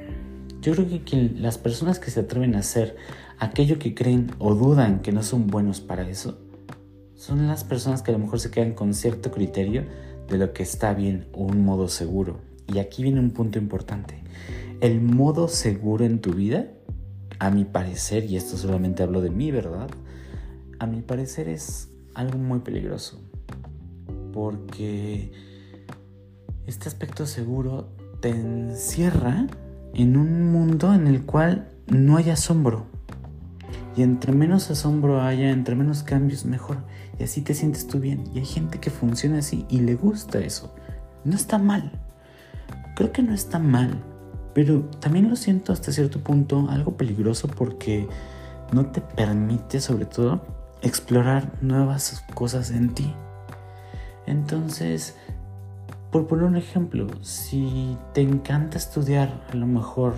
yo 0.65 0.73
creo 0.73 1.05
que 1.05 1.31
las 1.37 1.59
personas 1.59 1.99
que 1.99 2.09
se 2.09 2.21
atreven 2.21 2.55
a 2.55 2.59
hacer 2.59 2.95
aquello 3.37 3.77
que 3.77 3.93
creen 3.93 4.31
o 4.39 4.55
dudan 4.55 5.03
que 5.03 5.11
no 5.11 5.21
son 5.21 5.45
buenos 5.45 5.79
para 5.79 6.09
eso, 6.09 6.39
son 7.13 7.45
las 7.45 7.63
personas 7.63 8.01
que 8.01 8.09
a 8.09 8.13
lo 8.13 8.19
mejor 8.19 8.39
se 8.39 8.49
quedan 8.49 8.73
con 8.73 8.95
cierto 8.95 9.29
criterio 9.29 9.83
de 10.27 10.39
lo 10.39 10.53
que 10.53 10.63
está 10.63 10.95
bien 10.95 11.27
o 11.33 11.43
un 11.43 11.63
modo 11.63 11.87
seguro. 11.87 12.39
Y 12.65 12.79
aquí 12.79 13.03
viene 13.03 13.19
un 13.19 13.29
punto 13.29 13.59
importante. 13.59 14.23
El 14.81 15.01
modo 15.01 15.49
seguro 15.49 16.03
en 16.03 16.19
tu 16.19 16.33
vida, 16.33 16.67
a 17.37 17.51
mi 17.51 17.63
parecer, 17.63 18.25
y 18.25 18.35
esto 18.35 18.57
solamente 18.57 19.03
hablo 19.03 19.21
de 19.21 19.29
mí, 19.29 19.51
¿verdad? 19.51 19.89
A 20.79 20.87
mi 20.87 21.03
parecer 21.03 21.47
es 21.47 21.89
algo 22.15 22.39
muy 22.39 22.59
peligroso. 22.59 23.21
Porque 24.33 25.31
este 26.65 26.89
aspecto 26.89 27.27
seguro 27.27 27.89
te 28.19 28.29
encierra 28.29 29.45
en 29.95 30.17
un 30.17 30.51
mundo 30.51 30.93
en 30.93 31.07
el 31.07 31.23
cual 31.23 31.69
no 31.87 32.17
hay 32.17 32.29
asombro. 32.29 32.85
Y 33.95 34.03
entre 34.03 34.33
menos 34.33 34.69
asombro 34.69 35.21
haya, 35.21 35.49
entre 35.51 35.75
menos 35.75 36.03
cambios, 36.03 36.45
mejor. 36.45 36.77
Y 37.17 37.23
así 37.23 37.41
te 37.41 37.53
sientes 37.53 37.87
tú 37.87 37.99
bien. 37.99 38.23
Y 38.33 38.39
hay 38.39 38.45
gente 38.45 38.79
que 38.79 38.89
funciona 38.89 39.39
así 39.39 39.65
y 39.69 39.79
le 39.79 39.95
gusta 39.95 40.39
eso. 40.39 40.75
No 41.23 41.35
está 41.35 41.57
mal. 41.57 41.91
Creo 42.95 43.11
que 43.11 43.23
no 43.23 43.33
está 43.33 43.57
mal 43.57 44.03
pero 44.55 44.83
también 45.01 45.29
lo 45.29 45.35
siento 45.35 45.73
hasta 45.73 45.91
cierto 45.91 46.21
punto 46.21 46.67
algo 46.69 46.95
peligroso 46.95 47.49
porque 47.49 48.07
no 48.71 48.85
te 48.85 49.01
permite 49.01 49.81
sobre 49.81 50.05
todo 50.05 50.45
explorar 50.81 51.51
nuevas 51.61 52.23
cosas 52.33 52.71
en 52.71 52.95
ti. 52.95 53.13
Entonces, 54.25 55.17
por 56.15 56.27
poner 56.27 56.45
un 56.45 56.55
ejemplo, 56.55 57.07
si 57.19 57.97
te 58.13 58.21
encanta 58.21 58.77
estudiar 58.77 59.45
a 59.51 59.55
lo 59.57 59.67
mejor 59.67 60.13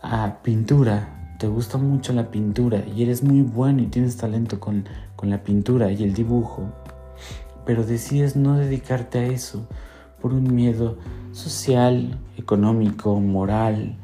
a 0.00 0.38
pintura, 0.42 1.36
te 1.38 1.48
gusta 1.48 1.76
mucho 1.76 2.14
la 2.14 2.30
pintura 2.30 2.82
y 2.86 3.02
eres 3.02 3.22
muy 3.22 3.42
bueno 3.42 3.82
y 3.82 3.88
tienes 3.88 4.16
talento 4.16 4.58
con, 4.58 4.88
con 5.14 5.28
la 5.28 5.42
pintura 5.42 5.92
y 5.92 6.02
el 6.02 6.14
dibujo, 6.14 6.72
pero 7.66 7.84
decides 7.84 8.36
no 8.36 8.56
dedicarte 8.56 9.18
a 9.18 9.26
eso 9.26 9.68
por 10.22 10.32
un 10.32 10.54
miedo 10.54 10.96
social, 11.32 12.18
económico, 12.38 13.20
moral, 13.20 13.98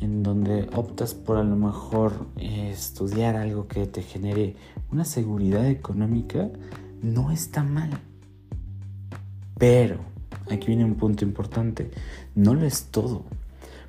en 0.00 0.24
donde 0.24 0.68
optas 0.74 1.14
por 1.14 1.36
a 1.36 1.44
lo 1.44 1.54
mejor 1.54 2.26
estudiar 2.36 3.36
algo 3.36 3.68
que 3.68 3.86
te 3.86 4.02
genere 4.02 4.56
una 4.90 5.04
seguridad 5.04 5.64
económica, 5.68 6.50
no 7.00 7.30
está 7.30 7.62
mal. 7.62 7.90
Pero, 9.56 10.17
aquí 10.50 10.68
viene 10.68 10.84
un 10.84 10.94
punto 10.94 11.24
importante, 11.24 11.90
no 12.34 12.54
lo 12.54 12.64
es 12.66 12.84
todo. 12.90 13.24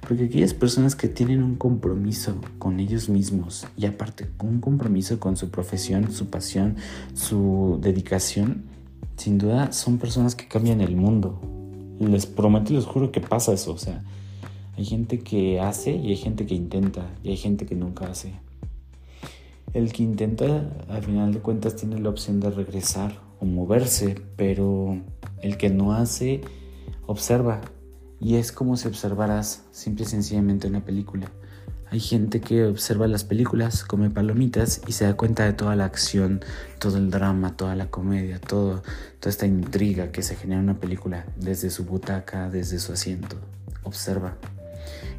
Porque 0.02 0.26
aquellas 0.26 0.54
personas 0.54 0.96
que 0.96 1.10
tienen 1.10 1.44
un 1.44 1.56
compromiso 1.56 2.36
con 2.58 2.80
ellos 2.80 3.10
mismos 3.10 3.68
y 3.76 3.86
aparte 3.86 4.28
un 4.42 4.62
compromiso 4.62 5.20
con 5.20 5.36
su 5.36 5.50
profesión, 5.50 6.12
su 6.12 6.28
pasión, 6.28 6.78
su 7.14 7.80
dedicación, 7.82 8.64
sin 9.18 9.38
duda 9.38 9.74
son 9.74 9.98
personas 9.98 10.36
que 10.36 10.48
cambian 10.48 10.80
el 10.80 10.96
mundo, 10.96 11.42
les 12.00 12.26
prometo 12.26 12.72
y 12.72 12.78
les 12.78 12.86
juro 12.86 13.12
que 13.12 13.20
pasa 13.20 13.52
eso. 13.54 13.74
O 13.74 13.78
sea, 13.78 14.02
hay 14.78 14.86
gente 14.86 15.20
que 15.20 15.60
hace 15.60 15.94
y 15.96 16.12
hay 16.12 16.16
gente 16.16 16.46
que 16.46 16.56
intenta 16.56 17.10
y 17.22 17.32
hay 17.32 17.38
gente 17.38 17.66
que 17.66 17.76
nunca 17.76 18.08
hace. 18.08 18.34
El 19.74 19.92
que 19.92 20.04
intenta, 20.04 20.72
al 20.88 21.04
final 21.04 21.34
de 21.34 21.40
cuentas, 21.40 21.76
tiene 21.76 22.00
la 22.00 22.10
opción 22.10 22.40
de 22.40 22.50
regresar 22.50 23.20
o 23.40 23.46
moverse, 23.46 24.16
pero 24.36 24.98
el 25.42 25.58
que 25.58 25.70
no 25.70 25.94
hace, 25.94 26.42
observa. 27.06 27.62
Y 28.20 28.36
es 28.36 28.52
como 28.52 28.76
si 28.78 28.88
observaras 28.88 29.64
simple 29.72 30.06
y 30.06 30.08
sencillamente 30.08 30.68
una 30.68 30.84
película. 30.84 31.32
Hay 31.92 32.00
gente 32.00 32.40
que 32.40 32.66
observa 32.66 33.08
las 33.08 33.24
películas, 33.24 33.84
come 33.84 34.12
palomitas 34.12 34.82
y 34.86 34.92
se 34.92 35.06
da 35.06 35.16
cuenta 35.16 35.46
de 35.46 35.54
toda 35.54 35.76
la 35.76 35.86
acción, 35.86 36.42
todo 36.78 36.98
el 36.98 37.10
drama, 37.10 37.58
toda 37.58 37.76
la 37.76 37.90
comedia, 37.90 38.40
todo, 38.40 38.84
toda 39.20 39.32
esta 39.32 39.48
intriga 39.48 40.12
que 40.12 40.22
se 40.22 40.36
genera 40.36 40.60
en 40.60 40.70
una 40.70 40.80
película 40.80 41.26
desde 41.36 41.72
su 41.72 41.86
butaca, 41.86 42.50
desde 42.52 42.78
su 42.78 42.94
asiento. 42.94 43.38
Observa. 43.82 44.38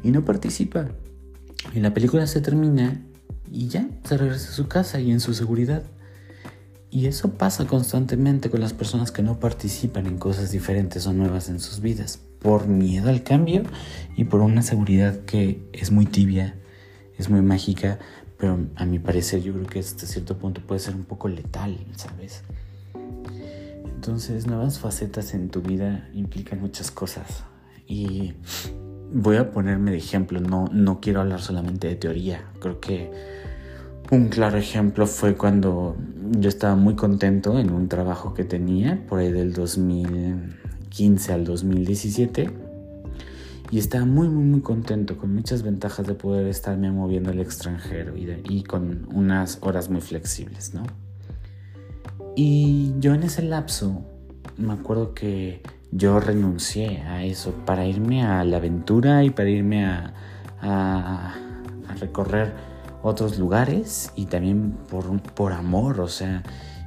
Y 0.01 0.11
no 0.11 0.23
participa. 0.23 0.87
Y 1.73 1.81
la 1.81 1.93
película 1.93 2.25
se 2.25 2.39
termina 2.39 3.01
y 3.51 3.67
ya 3.67 3.89
se 4.05 4.17
regresa 4.17 4.51
a 4.51 4.53
su 4.53 4.69
casa 4.69 5.01
y 5.01 5.11
en 5.11 5.19
su 5.19 5.33
seguridad. 5.33 5.83
Y 6.91 7.07
eso 7.07 7.31
pasa 7.31 7.65
constantemente 7.65 8.49
con 8.49 8.59
las 8.59 8.73
personas 8.73 9.11
que 9.11 9.23
no 9.23 9.39
participan 9.39 10.05
en 10.05 10.17
cosas 10.17 10.51
diferentes 10.51 11.07
o 11.07 11.13
nuevas 11.13 11.49
en 11.49 11.59
sus 11.59 11.79
vidas, 11.79 12.19
por 12.39 12.67
miedo 12.67 13.09
al 13.09 13.23
cambio 13.23 13.63
y 14.17 14.25
por 14.25 14.41
una 14.41 14.61
seguridad 14.61 15.21
que 15.25 15.67
es 15.71 15.89
muy 15.89 16.05
tibia 16.05 16.55
es 17.21 17.29
muy 17.29 17.41
mágica, 17.41 17.99
pero 18.37 18.59
a 18.75 18.85
mi 18.85 18.99
parecer 18.99 19.41
yo 19.41 19.53
creo 19.53 19.67
que 19.67 19.79
hasta 19.79 20.05
cierto 20.05 20.37
punto 20.37 20.61
puede 20.61 20.79
ser 20.79 20.95
un 20.95 21.03
poco 21.03 21.29
letal, 21.29 21.77
¿sabes? 21.95 22.43
Entonces, 23.85 24.47
nuevas 24.47 24.79
facetas 24.79 25.35
en 25.35 25.49
tu 25.49 25.61
vida 25.61 26.09
implican 26.13 26.59
muchas 26.59 26.89
cosas. 26.89 27.43
Y 27.87 28.33
voy 29.13 29.37
a 29.37 29.51
ponerme 29.51 29.91
de 29.91 29.97
ejemplo, 29.97 30.39
no, 30.39 30.67
no 30.71 30.99
quiero 30.99 31.21
hablar 31.21 31.41
solamente 31.41 31.87
de 31.87 31.95
teoría. 31.95 32.43
Creo 32.59 32.79
que 32.79 33.11
un 34.11 34.27
claro 34.27 34.57
ejemplo 34.57 35.07
fue 35.07 35.35
cuando 35.35 35.95
yo 36.37 36.49
estaba 36.49 36.75
muy 36.75 36.95
contento 36.95 37.57
en 37.57 37.71
un 37.71 37.87
trabajo 37.87 38.33
que 38.33 38.43
tenía, 38.43 39.01
por 39.07 39.19
ahí 39.19 39.31
del 39.31 39.53
2015 39.53 41.33
al 41.33 41.45
2017 41.45 42.49
y 43.71 43.79
estaba 43.79 44.03
muy, 44.03 44.27
muy, 44.27 44.43
muy 44.43 44.59
contento, 44.59 45.17
con 45.17 45.33
muchas 45.33 45.63
ventajas 45.63 46.05
de 46.05 46.13
poder 46.13 46.47
estarme 46.47 46.91
moviendo 46.91 47.29
al 47.29 47.39
extranjero 47.39 48.15
y, 48.17 48.63
con 48.63 49.07
unas 49.13 49.59
horas 49.61 49.89
muy 49.89 50.01
flexibles, 50.01 50.73
¿no? 50.73 50.83
Y 52.35 52.93
yo 52.99 53.13
en 53.13 53.23
ese 53.23 53.43
lapso 53.43 54.03
me 54.57 54.73
acuerdo 54.73 55.13
que 55.13 55.61
yo 55.91 56.19
renuncié 56.19 57.01
a 57.03 57.23
eso 57.23 57.53
para 57.65 57.85
irme 57.85 58.25
a 58.25 58.43
la 58.43 58.57
aventura 58.57 59.23
y 59.23 59.29
para 59.29 59.49
irme 59.49 59.85
a 59.85 61.33
recorrer 61.97 62.70
otros 63.03 63.37
lugares 63.37 64.11
y 64.15 64.25
también 64.25 64.77
por, 64.89 65.21
por 65.21 65.53
amor, 65.53 65.99
o 65.99 66.07
sea, 66.07 66.43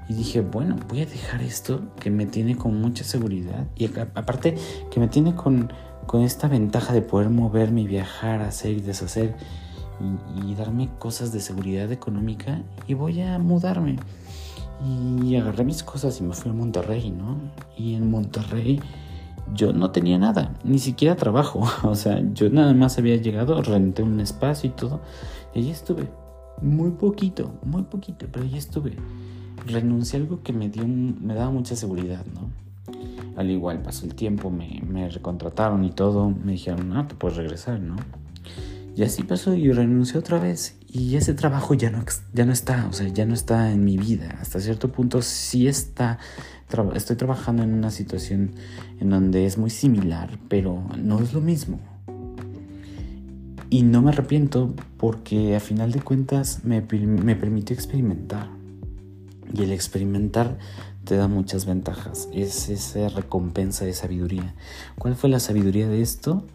y 0.09 0.15
dije, 0.15 0.41
bueno, 0.41 0.77
voy 0.89 1.03
a 1.03 1.07
dejar 1.07 1.43
esto 1.43 1.81
que 1.99 2.11
me 2.11 2.27
tiene 2.27 2.57
con 2.57 2.81
mucha 2.81 3.05
seguridad 3.05 3.67
y 3.75 3.87
aparte 3.87 4.55
que 4.91 5.01
me 5.01 5.09
tiene 5.09 5.35
con 5.35 5.71
con 6.07 6.23
esta 6.23 6.49
ventaja 6.49 6.93
de 6.93 7.03
poder 7.03 7.31
moverme 7.31 7.83
y 7.83 7.87
viajar, 7.87 8.43
hacer 8.43 8.73
y 8.73 8.81
deshacer 8.81 9.35
y, 10.45 10.55
darme 10.55 10.91
cosas 10.99 11.33
de 11.33 11.41
seguridad 11.41 11.91
económica 11.93 12.63
y 12.87 12.95
voy 12.95 13.21
a 13.21 13.39
mudarme. 13.39 13.97
Y 15.23 15.37
agarré 15.37 15.65
mis 15.65 15.83
cosas 15.83 16.21
y 16.21 16.25
me 16.25 16.35
fui 16.35 16.51
a 16.51 16.55
Monterrey, 16.55 17.11
¿no? 17.11 17.39
Y 17.77 17.95
en 17.95 18.11
Monterrey 18.11 18.81
yo 19.53 19.73
no 19.73 19.91
tenía 19.91 20.19
nada, 20.19 20.55
ni 20.65 20.79
siquiera 20.79 21.17
trabajo. 21.17 21.63
O 21.85 21.95
sea, 21.95 22.23
yo 22.33 22.49
nada 22.51 22.73
más 22.75 22.99
había 22.99 23.17
llegado, 23.17 23.61
renté 23.63 24.03
un 24.03 24.21
espacio 24.21 24.71
y 24.71 24.73
todo. 24.73 25.01
Y 25.55 25.61
allí 25.61 25.71
estuve. 25.71 26.09
Muy 26.63 26.93
poquito, 26.93 27.53
muy 27.65 27.83
poquito, 27.83 28.27
pero 28.31 28.45
allí 28.45 28.57
estuve. 28.57 28.97
Renuncié 29.67 30.19
a 30.19 30.23
algo 30.23 30.43
que 30.43 30.53
me, 30.53 30.69
dio, 30.69 30.87
me 30.87 31.35
daba 31.35 31.51
mucha 31.51 31.77
seguridad, 31.77 32.25
¿no? 32.33 32.51
Al 33.37 33.51
igual 33.51 33.83
pasó 33.83 34.07
el 34.07 34.15
tiempo, 34.15 34.51
me, 34.51 34.81
me 34.87 35.09
recontrataron 35.09 35.85
y 35.85 35.91
todo, 35.91 36.31
me 36.31 36.53
dijeron, 36.53 36.89
no, 36.89 37.07
te 37.07 37.15
puedes 37.15 37.37
regresar, 37.37 37.81
¿no? 37.81 37.97
Y 38.97 39.03
así 39.03 39.25
pasó 39.25 39.55
y 39.55 39.73
renuncié 39.73 40.19
otra 40.19 40.39
vez 40.39 40.77
y 40.95 41.17
ese 41.17 41.35
trabajo 41.35 41.75
ya 41.75 41.91
no, 41.91 42.05
ya 42.33 42.45
no 42.45 42.53
está, 42.53 42.87
o 42.89 42.93
sea, 42.93 43.09
ya 43.09 43.27
no 43.27 43.35
está 43.35 43.73
en 43.73 43.85
mi 43.85 43.97
vida. 43.97 44.39
Hasta 44.41 44.61
cierto 44.61 44.93
punto 44.93 45.23
sí 45.23 45.67
está, 45.67 46.21
estoy 46.95 47.17
trabajando 47.17 47.65
en 47.65 47.75
una 47.75 47.91
situación 47.91 48.53
en 49.01 49.11
donde 49.11 49.47
es 49.47 49.59
muy 49.59 49.71
similar, 49.71 50.39
pero 50.49 50.87
no 50.97 51.19
es 51.19 51.33
lo 51.33 51.41
mismo. 51.41 51.81
Y 53.71 53.83
no 53.83 54.03
me 54.03 54.11
arrepiento 54.11 54.73
porque 54.97 55.57
a 55.57 55.61
final 55.61 55.91
de 55.91 56.01
cuentas 56.01 56.61
me, 56.63 56.81
me 56.81 57.35
permitió 57.35 57.75
experimentar. 57.75 58.49
Y 59.53 59.65
el 59.65 59.73
experimentar 59.73 60.59
te 61.05 61.17
da 61.17 61.27
muchas 61.27 61.67
ventajas. 61.67 62.29
Es 62.33 62.69
esa 62.69 63.09
recompensa 63.09 63.85
de 63.85 63.93
sabiduría. 63.93 64.55
¿Cuál 64.97 65.17
fue 65.17 65.29
la 65.29 65.41
sabiduría 65.41 65.89
de 65.89 66.03
esto? 66.03 66.47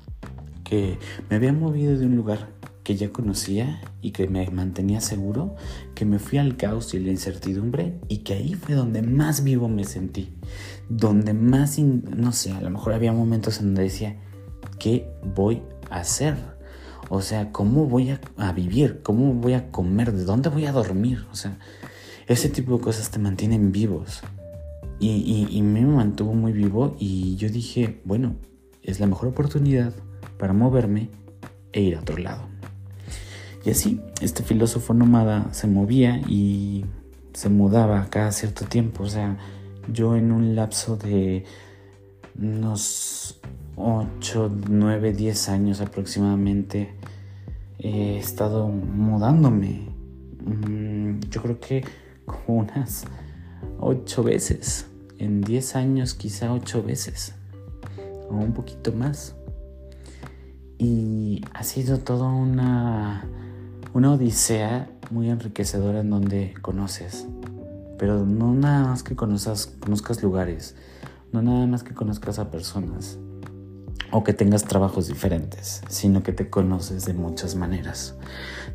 Que 0.70 1.00
me 1.30 1.38
había 1.38 1.52
movido 1.52 1.98
de 1.98 2.06
un 2.06 2.16
lugar 2.16 2.50
que 2.84 2.96
ya 2.96 3.12
conocía 3.12 3.82
y 4.04 4.12
que 4.12 4.28
me 4.28 4.48
mantenía 4.52 5.02
seguro, 5.02 5.56
que 5.96 6.06
me 6.06 6.20
fui 6.20 6.38
al 6.38 6.58
caos 6.58 6.94
y 6.94 7.00
la 7.00 7.10
incertidumbre 7.10 8.00
y 8.08 8.20
que 8.20 8.34
ahí 8.34 8.54
fue 8.54 8.76
donde 8.76 9.02
más 9.02 9.44
vivo 9.44 9.68
me 9.68 9.84
sentí, 9.84 10.34
donde 10.90 11.34
más, 11.34 11.80
no 11.80 12.32
sé, 12.32 12.52
a 12.52 12.62
lo 12.62 12.70
mejor 12.70 12.94
había 12.94 13.12
momentos 13.12 13.60
en 13.60 13.68
donde 13.68 13.84
decía, 13.84 14.18
¿qué 14.78 15.08
voy 15.36 15.64
a 15.90 16.02
hacer? 16.02 16.36
O 17.10 17.22
sea, 17.22 17.52
¿cómo 17.52 17.86
voy 17.86 18.18
a, 18.38 18.52
vivir? 18.54 19.02
¿Cómo 19.02 19.34
voy 19.34 19.54
a 19.54 19.72
comer? 19.72 20.12
¿De 20.12 20.24
dónde 20.24 20.50
voy 20.50 20.66
a 20.66 20.72
dormir? 20.72 21.26
O 21.32 21.36
sea, 21.36 21.58
ese 22.28 22.50
tipo 22.50 22.78
de 22.78 22.84
cosas 22.84 23.10
te 23.10 23.18
mantienen 23.18 23.72
vivos. 23.72 24.22
Y, 25.00 25.62
me 25.62 25.82
mantuvo 25.82 26.34
muy 26.34 26.52
vivo 26.52 26.96
y 27.00 27.36
yo 27.38 27.50
dije, 27.50 28.02
bueno, 28.04 28.36
es 28.84 29.00
la 29.00 29.08
mejor 29.08 29.30
oportunidad 29.30 29.94
para 30.40 30.54
moverme 30.54 31.10
e 31.72 31.82
ir 31.82 31.96
a 31.96 32.00
otro 32.00 32.18
lado. 32.18 32.48
Y 33.64 33.70
así, 33.70 34.02
este 34.22 34.42
filósofo 34.42 34.96
nómada 34.96 35.54
se 35.54 35.68
movía 35.68 36.22
y 36.28 36.86
se 37.34 37.50
mudaba 37.50 38.08
cada 38.10 38.32
cierto 38.32 38.66
tiempo. 38.66 39.04
O 39.04 39.10
sea, 39.10 39.38
yo 39.92 40.16
en 40.16 40.32
un 40.32 40.56
lapso 40.56 40.98
de 40.98 41.44
unos 42.42 43.40
8, 43.76 44.52
9, 44.70 45.14
10 45.14 45.50
años 45.50 45.82
aproximadamente 45.82 46.94
he 47.78 48.18
estado 48.18 48.68
mudándome. 48.68 49.90
Mm, 50.46 51.20
yo 51.30 51.42
creo 51.42 51.60
que 51.60 51.84
como 52.26 52.60
unas 52.60 53.06
8 53.80 54.24
veces. 54.24 54.88
En 55.18 55.42
10 55.42 55.76
años 55.76 56.14
quizá 56.14 56.54
8 56.54 56.82
veces. 56.84 57.34
O 58.30 58.36
un 58.36 58.54
poquito 58.54 58.94
más. 58.94 59.36
Y 60.80 61.46
ha 61.54 61.64
sido 61.64 62.00
toda 62.00 62.30
una 62.30 63.26
una 63.94 64.14
odisea 64.14 64.90
muy 65.10 65.30
enriquecedora 65.30 66.02
en 66.02 66.10
donde 66.10 66.54
conoces, 66.62 67.28
pero 67.98 68.26
no 68.26 68.54
nada 68.54 68.88
más 68.88 69.04
que 69.04 69.16
conozcas, 69.16 69.74
conozcas 69.80 70.22
lugares, 70.22 70.76
no 71.32 71.42
nada 71.42 71.66
más 71.66 71.84
que 71.84 71.94
conozcas 71.94 72.40
a 72.40 72.52
personas 72.52 73.18
o 74.12 74.24
que 74.24 74.34
tengas 74.34 74.64
trabajos 74.64 75.08
diferentes, 75.08 75.82
sino 75.90 76.24
que 76.24 76.34
te 76.34 76.50
conoces 76.50 77.06
de 77.06 77.14
muchas 77.14 77.56
maneras. 77.56 78.16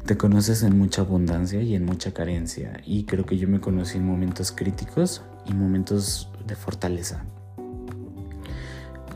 Te 0.06 0.16
conoces 0.16 0.62
en 0.62 0.78
mucha 0.78 1.02
abundancia 1.02 1.60
y 1.62 1.74
en 1.74 1.84
mucha 1.84 2.12
carencia 2.12 2.80
y 2.84 3.04
creo 3.04 3.24
que 3.24 3.38
yo 3.38 3.48
me 3.48 3.60
conocí 3.60 3.98
en 3.98 4.06
momentos 4.06 4.52
críticos 4.52 5.22
y 5.46 5.54
momentos 5.54 6.30
de 6.46 6.54
fortaleza. 6.56 7.24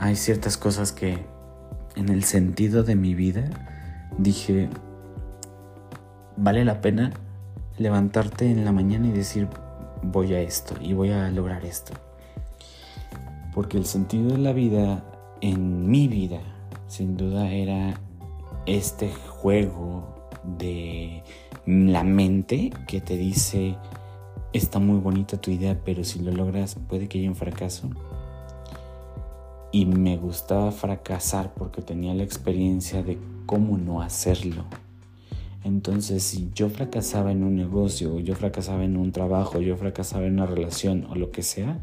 Hay 0.00 0.16
ciertas 0.16 0.57
cosas 0.57 0.92
que 0.92 1.26
en 1.98 2.08
el 2.10 2.22
sentido 2.22 2.84
de 2.84 2.94
mi 2.94 3.14
vida 3.14 3.50
dije, 4.18 4.68
vale 6.36 6.64
la 6.64 6.80
pena 6.80 7.12
levantarte 7.76 8.50
en 8.50 8.64
la 8.64 8.72
mañana 8.72 9.08
y 9.08 9.12
decir 9.12 9.48
voy 10.02 10.32
a 10.34 10.40
esto 10.40 10.76
y 10.80 10.92
voy 10.92 11.10
a 11.10 11.28
lograr 11.30 11.64
esto. 11.64 11.94
Porque 13.52 13.76
el 13.76 13.84
sentido 13.84 14.30
de 14.30 14.38
la 14.38 14.52
vida 14.52 15.04
en 15.40 15.90
mi 15.90 16.06
vida 16.06 16.40
sin 16.87 17.16
duda 17.16 17.50
era 17.50 17.94
este 18.66 19.12
juego 19.12 20.30
de 20.44 21.24
la 21.66 22.04
mente 22.04 22.70
que 22.87 23.00
te 23.00 23.16
dice 23.16 23.76
está 24.52 24.78
muy 24.78 24.98
bonita 24.98 25.38
tu 25.38 25.50
idea 25.50 25.78
pero 25.84 26.04
si 26.04 26.20
lo 26.20 26.32
logras 26.32 26.76
puede 26.76 27.08
que 27.08 27.18
haya 27.18 27.28
un 27.28 27.37
fracaso. 27.37 27.90
Y 29.70 29.87
me 29.87 30.16
gustaba 30.16 30.72
fracasar 30.72 31.54
porque 31.54 31.83
tenía 31.83 32.14
la 32.14 32.22
experiencia 32.22 33.02
de 33.02 33.18
cómo 33.46 33.78
no 33.78 34.00
hacerlo 34.00 34.64
entonces, 35.68 36.22
si 36.22 36.50
yo 36.54 36.70
fracasaba 36.70 37.33
en 37.33 37.42
un 37.42 37.57
negocio, 37.57 38.20
yo 38.20 38.35
fracasaba 38.35 38.85
en 38.85 38.96
un 38.96 39.12
trabajo, 39.12 39.61
yo 39.61 39.76
fracasaba 39.76 40.26
en 40.26 40.35
una 40.35 40.46
relación 40.46 41.07
o 41.11 41.14
lo 41.14 41.31
que 41.31 41.42
sea, 41.42 41.78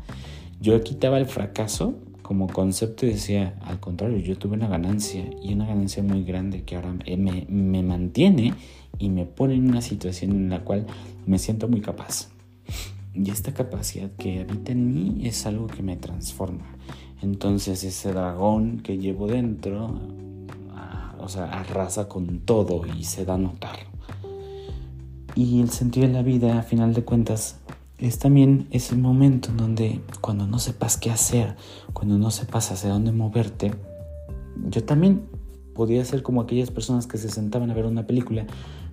yo 0.61 0.81
quitaba 0.81 1.17
el 1.17 1.25
fracaso 1.25 1.95
como 2.21 2.47
concepto 2.47 3.05
y 3.05 3.09
decía, 3.09 3.55
al 3.61 3.79
contrario, 3.79 4.17
yo 4.17 4.37
tuve 4.37 4.55
una 4.55 4.67
ganancia 4.67 5.29
y 5.43 5.53
una 5.53 5.67
ganancia 5.67 6.01
muy 6.01 6.23
grande 6.23 6.63
que 6.63 6.75
ahora 6.75 6.93
me, 6.93 7.45
me 7.47 7.83
mantiene 7.83 8.55
y 8.97 9.09
me 9.09 9.25
pone 9.25 9.53
en 9.53 9.69
una 9.69 9.81
situación 9.81 10.31
en 10.31 10.49
la 10.49 10.63
cual 10.63 10.87
me 11.27 11.37
siento 11.37 11.67
muy 11.67 11.81
capaz. 11.81 12.29
Y 13.13 13.29
esta 13.29 13.53
capacidad 13.53 14.09
que 14.17 14.39
habita 14.39 14.71
en 14.71 14.93
mí 14.93 15.27
es 15.27 15.45
algo 15.45 15.67
que 15.67 15.83
me 15.83 15.95
transforma. 15.95 16.65
Entonces 17.25 17.83
ese 17.83 18.13
dragón 18.13 18.81
que 18.81 18.99
llevo 18.99 19.25
dentro 19.25 19.99
o 21.19 21.27
sea, 21.27 21.45
arrasa 21.45 22.07
con 22.07 22.41
todo 22.41 22.83
y 22.85 23.03
se 23.03 23.25
da 23.25 23.33
a 23.33 23.37
notar. 23.39 23.77
Y 25.33 25.59
el 25.59 25.71
sentido 25.71 26.05
de 26.07 26.13
la 26.13 26.21
vida, 26.21 26.59
a 26.59 26.61
final 26.61 26.93
de 26.93 27.03
cuentas, 27.03 27.57
es 27.97 28.19
también 28.19 28.67
ese 28.69 28.95
momento 28.95 29.49
en 29.49 29.57
donde 29.57 30.01
cuando 30.21 30.45
no 30.45 30.59
sepas 30.59 30.97
qué 30.97 31.09
hacer, 31.09 31.55
cuando 31.93 32.19
no 32.19 32.29
sepas 32.29 32.71
hacia 32.71 32.91
dónde 32.91 33.11
moverte, 33.11 33.73
yo 34.69 34.83
también 34.83 35.27
podía 35.73 36.05
ser 36.05 36.21
como 36.21 36.41
aquellas 36.41 36.69
personas 36.69 37.07
que 37.07 37.17
se 37.17 37.29
sentaban 37.29 37.71
a 37.71 37.73
ver 37.73 37.87
una 37.87 38.05
película 38.05 38.45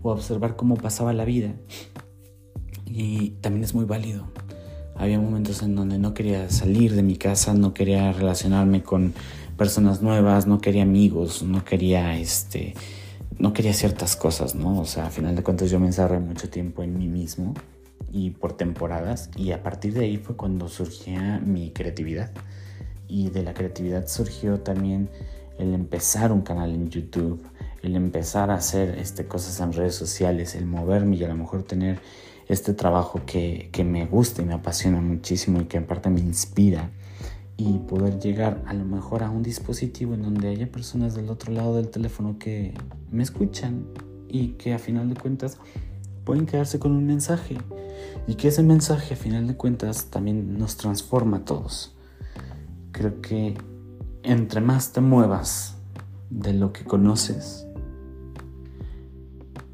o 0.03 0.11
a 0.11 0.15
observar 0.15 0.57
cómo 0.57 0.77
pasaba 0.77 1.13
la 1.13 1.27
vida. 1.27 1.55
Y 2.87 3.33
también 3.43 3.63
es 3.63 3.75
muy 3.75 3.85
válido. 3.85 4.25
Había 4.97 5.19
momentos 5.19 5.63
en 5.63 5.75
donde 5.75 5.99
no 5.99 6.15
quería 6.15 6.49
salir 6.51 6.95
de 6.95 7.03
mi 7.03 7.17
casa, 7.17 7.55
no 7.55 7.75
quería 7.75 8.13
relacionarme 8.13 8.83
con 8.83 9.15
personas 9.57 10.03
nuevas, 10.03 10.47
no 10.47 10.61
quería 10.61 10.83
amigos, 10.83 11.43
no 11.43 11.65
quería 11.65 12.19
este 12.19 12.75
no 13.39 13.53
quería 13.53 13.75
ciertas 13.75 14.15
cosas, 14.15 14.55
¿no? 14.55 14.79
O 14.79 14.85
sea, 14.85 15.07
a 15.07 15.11
final 15.11 15.35
de 15.35 15.43
cuentas 15.43 15.71
yo 15.71 15.81
me 15.81 15.87
encerré 15.87 16.21
mucho 16.21 16.49
tiempo 16.49 16.83
en 16.83 16.97
mí 16.97 17.09
mismo 17.09 17.55
y 18.13 18.31
por 18.31 18.53
temporadas 18.57 19.31
y 19.37 19.53
a 19.53 19.63
partir 19.63 19.95
de 19.95 20.05
ahí 20.05 20.19
fue 20.19 20.37
cuando 20.37 20.69
surgía 20.69 21.41
mi 21.45 21.71
creatividad 21.71 22.31
y 23.09 23.31
de 23.31 23.43
la 23.43 23.55
creatividad 23.55 24.07
surgió 24.07 24.61
también 24.61 25.09
el 25.59 25.75
empezar 25.75 26.33
un 26.33 26.43
canal 26.43 26.71
en 26.71 26.89
YouTube, 26.89 27.43
el 27.83 27.97
empezar 27.97 28.51
a 28.51 28.55
hacer 28.55 28.99
este, 28.99 29.27
cosas 29.27 29.59
en 29.61 29.73
redes 29.73 29.95
sociales, 29.95 30.55
el 30.55 30.67
moverme 30.67 31.17
y 31.17 31.25
a 31.25 31.29
lo 31.29 31.35
mejor 31.35 31.63
tener 31.63 32.01
este 32.53 32.75
trabajo 32.75 33.23
que, 33.27 33.69
que 33.73 33.85
me 33.85 34.07
gusta 34.07 34.43
y 34.43 34.45
me 34.45 34.55
apasiona 34.55 35.01
muchísimo 35.01 35.61
y 35.61 35.65
que 35.65 35.77
en 35.79 35.87
parte 35.87 36.11
me 36.11 36.21
inspira 36.21 36.91
y 37.57 37.79
poder 37.79 38.19
llegar 38.19 38.63
a 38.67 38.75
lo 38.75 38.85
mejor 38.85 39.23
a 39.23 39.31
un 39.31 39.43
dispositivo 39.43 40.15
en 40.15 40.23
donde 40.23 40.49
haya 40.49 40.71
personas 40.71 41.15
del 41.15 41.31
otro 41.31 41.53
lado 41.53 41.77
del 41.77 41.89
teléfono 41.91 42.39
que 42.39 42.75
me 43.11 43.23
escuchan 43.23 43.87
y 44.29 44.49
que 44.53 44.75
a 44.75 44.79
final 44.79 45.09
de 45.09 45.15
cuentas 45.15 45.59
pueden 46.25 46.47
quedarse 46.47 46.79
con 46.79 46.93
un 46.93 47.07
mensaje 47.07 47.59
y 48.27 48.35
que 48.35 48.49
ese 48.49 48.63
mensaje 48.63 49.15
a 49.15 49.17
final 49.17 49.47
de 49.47 49.57
cuentas 49.57 50.07
también 50.07 50.59
nos 50.59 50.77
transforma 50.77 51.39
a 51.39 51.45
todos. 51.45 51.95
Creo 52.93 53.21
que 53.21 53.57
entre 54.23 54.61
más 54.61 54.93
te 54.93 55.01
muevas 55.01 55.77
de 56.31 56.53
lo 56.53 56.73
que 56.73 56.85
conoces, 56.85 57.67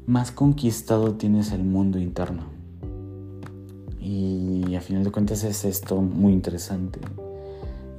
más 0.05 0.31
conquistado 0.31 1.15
tienes 1.15 1.51
el 1.51 1.63
mundo 1.63 1.99
interno. 1.99 2.58
Y 4.11 4.75
a 4.75 4.81
final 4.81 5.03
de 5.03 5.11
cuentas 5.11 5.43
es 5.43 5.65
esto 5.65 6.01
muy 6.01 6.33
interesante. 6.33 6.99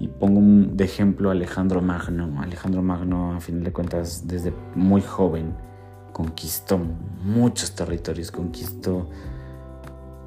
Y 0.01 0.09
pongo 0.09 0.41
de 0.75 0.83
ejemplo 0.85 1.29
a 1.29 1.33
Alejandro 1.33 1.83
Magno. 1.83 2.43
Alejandro 2.43 2.83
Magno, 2.83 3.35
a 3.35 3.41
final 3.41 3.63
de 3.63 3.73
cuentas, 3.73 4.27
desde 4.27 4.53
muy 4.75 5.03
joven, 5.03 5.55
conquistó 6.13 6.81
muchos 7.23 7.77
territorios, 7.77 8.33
conquistó 8.33 9.09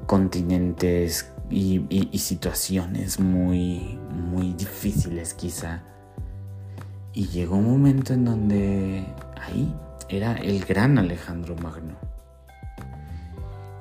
continentes 0.06 1.30
y, 1.50 1.84
y, 1.90 2.18
situaciones 2.18 3.20
muy, 3.20 3.98
muy 4.10 4.54
difíciles 4.54 5.34
quizá. 5.34 5.82
Y 7.12 7.26
llegó 7.26 7.56
un 7.56 7.70
momento 7.70 8.14
en 8.14 8.24
donde 8.24 9.04
ahí 9.38 9.70
era 10.08 10.32
el 10.36 10.64
gran 10.64 10.96
Alejandro 10.96 11.56
Magno. 11.56 11.96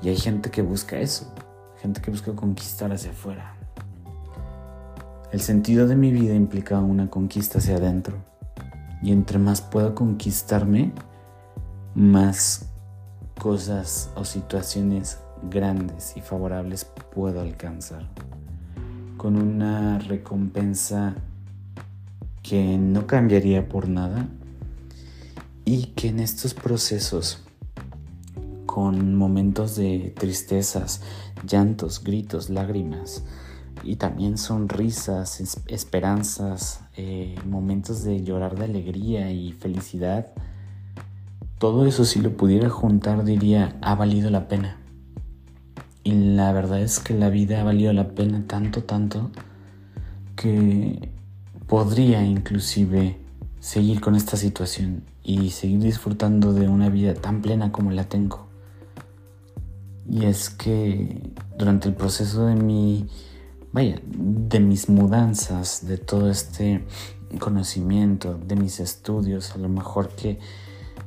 Y 0.02 0.10
hay 0.10 0.18
gente 0.18 0.52
que 0.52 0.62
busca 0.62 1.00
eso, 1.00 1.33
gente 1.84 2.00
que 2.00 2.12
busca 2.12 2.32
conquistar 2.32 2.93
hacia 2.93 3.12
afuera. 3.12 3.56
El 5.34 5.41
sentido 5.41 5.86
de 5.86 5.98
mi 5.98 6.13
vida 6.13 6.34
implica 6.34 6.80
una 6.80 7.10
conquista 7.10 7.58
hacia 7.58 7.76
adentro. 7.76 8.15
Y 9.02 9.12
entre 9.12 9.38
más 9.38 9.60
puedo 9.60 9.93
conquistarme, 9.93 10.93
más 11.93 12.69
cosas 13.38 14.10
o 14.15 14.24
situaciones 14.24 15.17
grandes 15.50 16.15
y 16.15 16.22
favorables 16.22 16.86
puedo 17.13 17.41
alcanzar. 17.41 18.08
Con 19.17 19.36
una 19.36 20.00
recompensa 20.00 21.15
que 22.43 22.78
no 22.78 23.08
cambiaría 23.08 23.67
por 23.67 23.89
nada 23.89 24.30
y 25.65 25.88
que 25.88 26.08
en 26.08 26.22
estos 26.22 26.54
procesos 26.54 27.42
con 28.73 29.13
momentos 29.13 29.75
de 29.75 30.15
tristezas, 30.17 31.03
llantos, 31.47 32.03
gritos, 32.03 32.49
lágrimas 32.49 33.23
y 33.83 33.97
también 33.97 34.39
sonrisas, 34.39 35.62
esperanzas, 35.67 36.81
eh, 36.97 37.36
momentos 37.45 38.03
de 38.03 38.23
llorar 38.23 38.57
de 38.57 38.65
alegría 38.65 39.31
y 39.31 39.51
felicidad. 39.51 40.33
Todo 41.59 41.86
eso 41.86 42.03
si 42.03 42.19
lo 42.19 42.36
pudiera 42.36 42.67
juntar 42.71 43.23
diría, 43.23 43.77
ha 43.81 43.93
valido 43.93 44.31
la 44.31 44.47
pena. 44.47 44.79
Y 46.03 46.13
la 46.13 46.51
verdad 46.51 46.81
es 46.81 46.99
que 46.99 47.13
la 47.13 47.29
vida 47.29 47.62
ha 47.62 47.63
valido 47.63 47.93
la 47.93 48.15
pena 48.15 48.45
tanto, 48.47 48.86
tanto, 48.86 49.29
que 50.36 51.12
podría 51.67 52.23
inclusive 52.23 53.19
seguir 53.59 54.01
con 54.01 54.15
esta 54.15 54.36
situación 54.36 55.03
y 55.23 55.51
seguir 55.51 55.81
disfrutando 55.81 56.53
de 56.53 56.67
una 56.67 56.89
vida 56.89 57.13
tan 57.13 57.43
plena 57.43 57.71
como 57.71 57.91
la 57.91 58.05
tengo. 58.05 58.51
Y 60.10 60.26
es 60.26 60.50
que 60.50 61.22
durante 61.58 61.88
el 61.88 61.96
proceso 61.96 62.46
de 62.46 62.56
mi, 62.56 63.08
vaya, 63.72 64.02
de 64.06 64.60
mis 64.60 64.89
mudanzas, 64.89 65.88
de 65.88 65.98
todo 65.98 66.30
este 66.30 66.86
conocimiento, 67.39 68.38
de 68.38 68.56
mis 68.56 68.80
estudios, 68.80 69.56
a 69.56 69.58
lo 69.58 69.70
mejor 69.70 70.10
que 70.10 70.39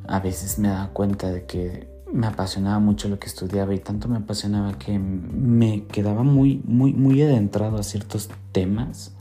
a 0.08 0.20
veces 0.20 0.58
me 0.58 0.68
daba 0.68 0.88
cuenta 0.88 1.30
de 1.30 1.44
que 1.44 1.88
me 2.12 2.26
apasionaba 2.26 2.78
mucho 2.78 3.08
lo 3.08 3.18
que 3.18 3.26
estudiaba 3.26 3.74
y 3.74 3.78
tanto 3.78 4.08
me 4.08 4.16
apasionaba 4.16 4.78
que 4.78 4.98
me 4.98 5.84
quedaba 5.86 6.22
muy, 6.22 6.62
muy, 6.64 6.92
muy 6.92 7.20
adentrado 7.22 7.78
a 7.78 7.82
ciertos 7.82 8.30
temas. 8.52 9.12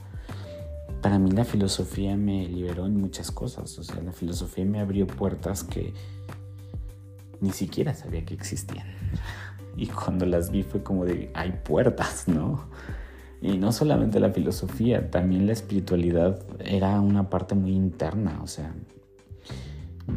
Para 1.01 1.19
mí 1.19 1.31
la 1.31 1.45
filosofía 1.45 2.15
me 2.15 2.47
liberó 2.47 2.85
en 2.85 2.99
muchas 2.99 3.31
cosas, 3.31 3.77
o 3.77 3.83
sea, 3.83 4.01
la 4.01 4.11
filosofía 4.11 4.65
me 4.65 4.79
abrió 4.79 5.05
puertas 5.05 5.63
que 5.63 5.93
ni 7.41 7.51
siquiera 7.51 7.93
sabía 7.93 8.25
que 8.25 8.33
existían. 8.33 8.87
Y 9.77 9.87
cuando 9.87 10.25
las 10.25 10.51
vi 10.51 10.63
fue 10.63 10.83
como 10.83 11.05
de, 11.05 11.31
hay 11.33 11.59
puertas, 11.63 12.27
¿no? 12.27 12.69
Y 13.41 13.57
no 13.57 13.71
solamente 13.71 14.19
la 14.19 14.31
filosofía, 14.31 15.11
también 15.11 15.45
la 15.45 15.53
espiritualidad 15.53 16.39
era 16.59 16.99
una 16.99 17.29
parte 17.29 17.53
muy 17.53 17.73
interna, 17.73 18.39
o 18.41 18.47
sea, 18.47 18.73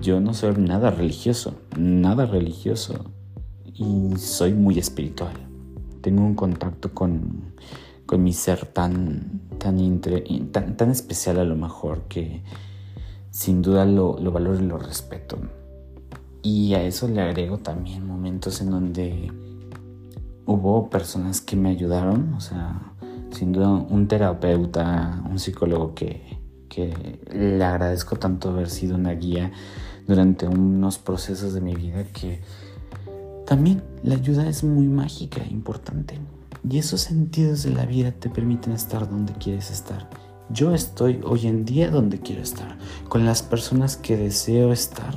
yo 0.01 0.21
no 0.21 0.35
soy 0.35 0.55
nada 0.57 0.90
religioso, 0.90 1.55
nada 1.77 2.27
religioso. 2.27 3.11
Y 3.75 4.16
soy 4.16 4.55
muy 4.55 4.79
espiritual. 4.79 5.35
Tengo 6.01 6.23
un 6.25 6.35
contacto 6.35 6.92
con, 6.94 7.55
con 8.07 8.23
mi 8.23 8.33
ser 8.33 8.66
tan, 8.66 9.40
tan, 9.59 10.01
tan, 10.53 10.77
tan, 10.77 10.90
especial 10.90 11.38
a 11.38 11.44
lo 11.44 11.57
mejor 11.57 12.03
que 12.09 12.42
sin 13.31 13.62
duda 13.62 13.85
lo, 13.85 14.18
lo 14.18 14.33
valoro 14.33 14.59
y 14.59 14.66
lo 14.66 14.79
respeto. 14.79 15.38
Y 16.42 16.75
a 16.75 16.83
eso 16.83 17.09
le 17.09 17.21
agrego 17.21 17.59
también 17.59 18.07
momentos 18.07 18.61
en 18.61 18.71
donde 18.71 19.33
hubo 20.48 20.88
personas 20.88 21.42
que 21.42 21.56
me 21.56 21.68
ayudaron, 21.68 22.32
o 22.32 22.40
sea, 22.40 22.80
sin 23.30 23.52
duda 23.52 23.68
un 23.68 24.08
terapeuta, 24.08 25.22
un 25.30 25.38
psicólogo 25.38 25.94
que, 25.94 26.38
que 26.70 27.20
le 27.30 27.62
agradezco 27.62 28.16
tanto 28.16 28.48
haber 28.48 28.70
sido 28.70 28.96
una 28.96 29.12
guía 29.12 29.52
durante 30.06 30.48
unos 30.48 30.96
procesos 30.98 31.52
de 31.52 31.61
mi 31.61 31.74
vida 31.74 32.02
que 32.04 32.40
también 33.46 33.82
la 34.02 34.14
ayuda 34.14 34.48
es 34.48 34.64
muy 34.64 34.88
mágica 34.88 35.42
e 35.42 35.52
importante. 35.52 36.18
Y 36.68 36.78
esos 36.78 37.02
sentidos 37.02 37.62
de 37.62 37.70
la 37.70 37.84
vida 37.84 38.12
te 38.12 38.30
permiten 38.30 38.72
estar 38.72 39.08
donde 39.08 39.34
quieres 39.34 39.70
estar. 39.70 40.08
Yo 40.48 40.72
estoy 40.72 41.20
hoy 41.24 41.46
en 41.46 41.66
día 41.66 41.90
donde 41.90 42.20
quiero 42.20 42.40
estar, 42.40 42.78
con 43.11 43.26
las 43.26 43.42
personas 43.42 43.98
que 43.98 44.16
deseo 44.16 44.72
estar, 44.72 45.14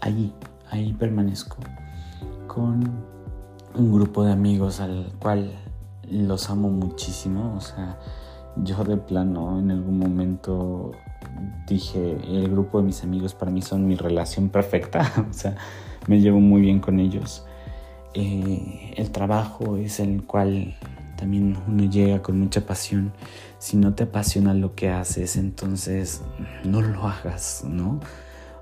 ahí, 0.00 0.32
ahí 0.70 0.92
permanezco, 0.92 1.56
con 2.46 3.07
un 3.78 3.92
grupo 3.92 4.24
de 4.24 4.32
amigos 4.32 4.80
al 4.80 5.12
cual 5.20 5.52
los 6.10 6.50
amo 6.50 6.68
muchísimo, 6.68 7.54
o 7.56 7.60
sea, 7.60 7.98
yo 8.56 8.82
de 8.82 8.96
plano 8.96 9.58
en 9.58 9.70
algún 9.70 9.98
momento 9.98 10.92
dije, 11.68 12.18
el 12.26 12.50
grupo 12.50 12.78
de 12.78 12.86
mis 12.86 13.04
amigos 13.04 13.34
para 13.34 13.52
mí 13.52 13.62
son 13.62 13.86
mi 13.86 13.94
relación 13.94 14.48
perfecta, 14.48 15.12
o 15.30 15.32
sea, 15.32 15.56
me 16.08 16.20
llevo 16.20 16.40
muy 16.40 16.60
bien 16.60 16.80
con 16.80 16.98
ellos. 16.98 17.44
Eh, 18.14 18.94
el 18.96 19.10
trabajo 19.10 19.76
es 19.76 20.00
el 20.00 20.24
cual 20.24 20.74
también 21.16 21.56
uno 21.68 21.84
llega 21.84 22.22
con 22.22 22.38
mucha 22.40 22.62
pasión. 22.62 23.12
Si 23.58 23.76
no 23.76 23.94
te 23.94 24.04
apasiona 24.04 24.54
lo 24.54 24.74
que 24.74 24.88
haces, 24.88 25.36
entonces 25.36 26.22
no 26.64 26.80
lo 26.80 27.06
hagas, 27.06 27.64
¿no? 27.68 28.00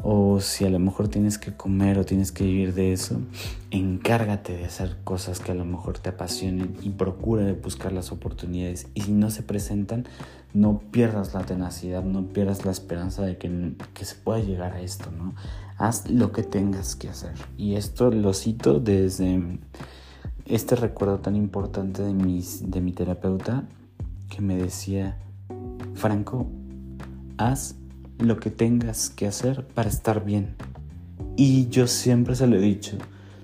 O 0.03 0.41
si 0.41 0.65
a 0.65 0.71
lo 0.71 0.79
mejor 0.79 1.09
tienes 1.09 1.39
que 1.39 1.57
comer 1.57 1.99
o 1.99 2.05
tienes 2.05 2.33
que 2.33 2.45
vivir 2.45 2.75
de 2.75 2.93
eso, 2.93 3.21
encárgate 3.71 4.57
de 4.57 4.65
hacer 4.65 4.97
cosas 5.05 5.41
que 5.41 5.53
a 5.53 5.55
lo 5.55 5.65
mejor 5.65 5.99
te 5.99 6.11
apasionen 6.11 6.77
y 6.83 6.91
procura 6.91 7.53
buscar 7.63 7.93
las 7.93 8.13
oportunidades. 8.13 8.89
Y 8.95 9.03
si 9.03 9.13
no 9.13 9.31
se 9.31 9.43
presentan, 9.43 10.07
no 10.55 10.79
pierdas 10.91 11.35
la 11.35 11.45
tenacidad, 11.45 12.03
no 12.03 12.27
pierdas 12.27 12.65
la 12.65 12.71
esperanza 12.71 13.23
de 13.23 13.37
que, 13.37 13.75
que 13.95 14.05
se 14.05 14.15
pueda 14.15 14.41
llegar 14.41 14.73
a 14.73 14.81
esto, 14.81 15.11
¿no? 15.11 15.35
Haz 15.79 16.09
lo 16.09 16.33
que 16.33 16.43
tengas 16.43 16.97
que 16.97 17.09
hacer. 17.09 17.35
Y 17.59 17.75
esto 17.75 18.11
lo 18.11 18.33
cito 18.33 18.81
desde 18.81 19.59
este 20.47 20.77
recuerdo 20.77 21.19
tan 21.19 21.37
importante 21.37 22.03
de, 22.03 22.15
mis, 22.15 22.71
de 22.71 22.81
mi 22.81 22.93
terapeuta 22.93 23.65
que 24.31 24.41
me 24.41 24.57
decía, 24.57 25.19
Franco, 25.95 26.47
haz 27.37 27.77
lo 28.19 28.39
que 28.39 28.51
tengas 28.51 29.11
que 29.11 29.27
hacer 29.27 29.67
para 29.67 29.89
estar 29.89 30.25
bien. 30.25 30.55
Y 31.37 31.69
yo 31.69 31.87
siempre 31.87 32.35
se 32.35 32.47
lo 32.47 32.57
he 32.57 32.61
dicho, 32.61 32.97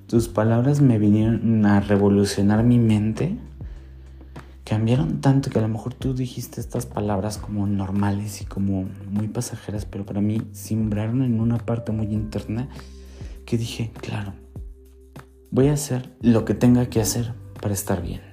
tus 0.06 0.28
palabras 0.28 0.80
me 0.80 0.98
vinieron 0.98 1.64
a 1.66 1.80
revolucionar 1.80 2.64
mi 2.64 2.78
mente. 2.78 3.36
Cambiaron 4.64 5.20
tanto 5.20 5.50
que 5.50 5.58
a 5.58 5.62
lo 5.62 5.68
mejor 5.68 5.94
tú 5.94 6.14
dijiste 6.14 6.60
estas 6.60 6.86
palabras 6.86 7.36
como 7.36 7.66
normales 7.66 8.40
y 8.40 8.44
como 8.44 8.86
muy 9.10 9.28
pasajeras, 9.28 9.84
pero 9.84 10.06
para 10.06 10.20
mí 10.20 10.42
simbraron 10.52 11.22
en 11.22 11.40
una 11.40 11.58
parte 11.58 11.92
muy 11.92 12.06
interna 12.06 12.68
que 13.44 13.58
dije, 13.58 13.90
claro, 14.00 14.32
voy 15.50 15.68
a 15.68 15.74
hacer 15.74 16.10
lo 16.20 16.44
que 16.44 16.54
tenga 16.54 16.86
que 16.86 17.00
hacer 17.00 17.34
para 17.60 17.74
estar 17.74 18.02
bien. 18.02 18.31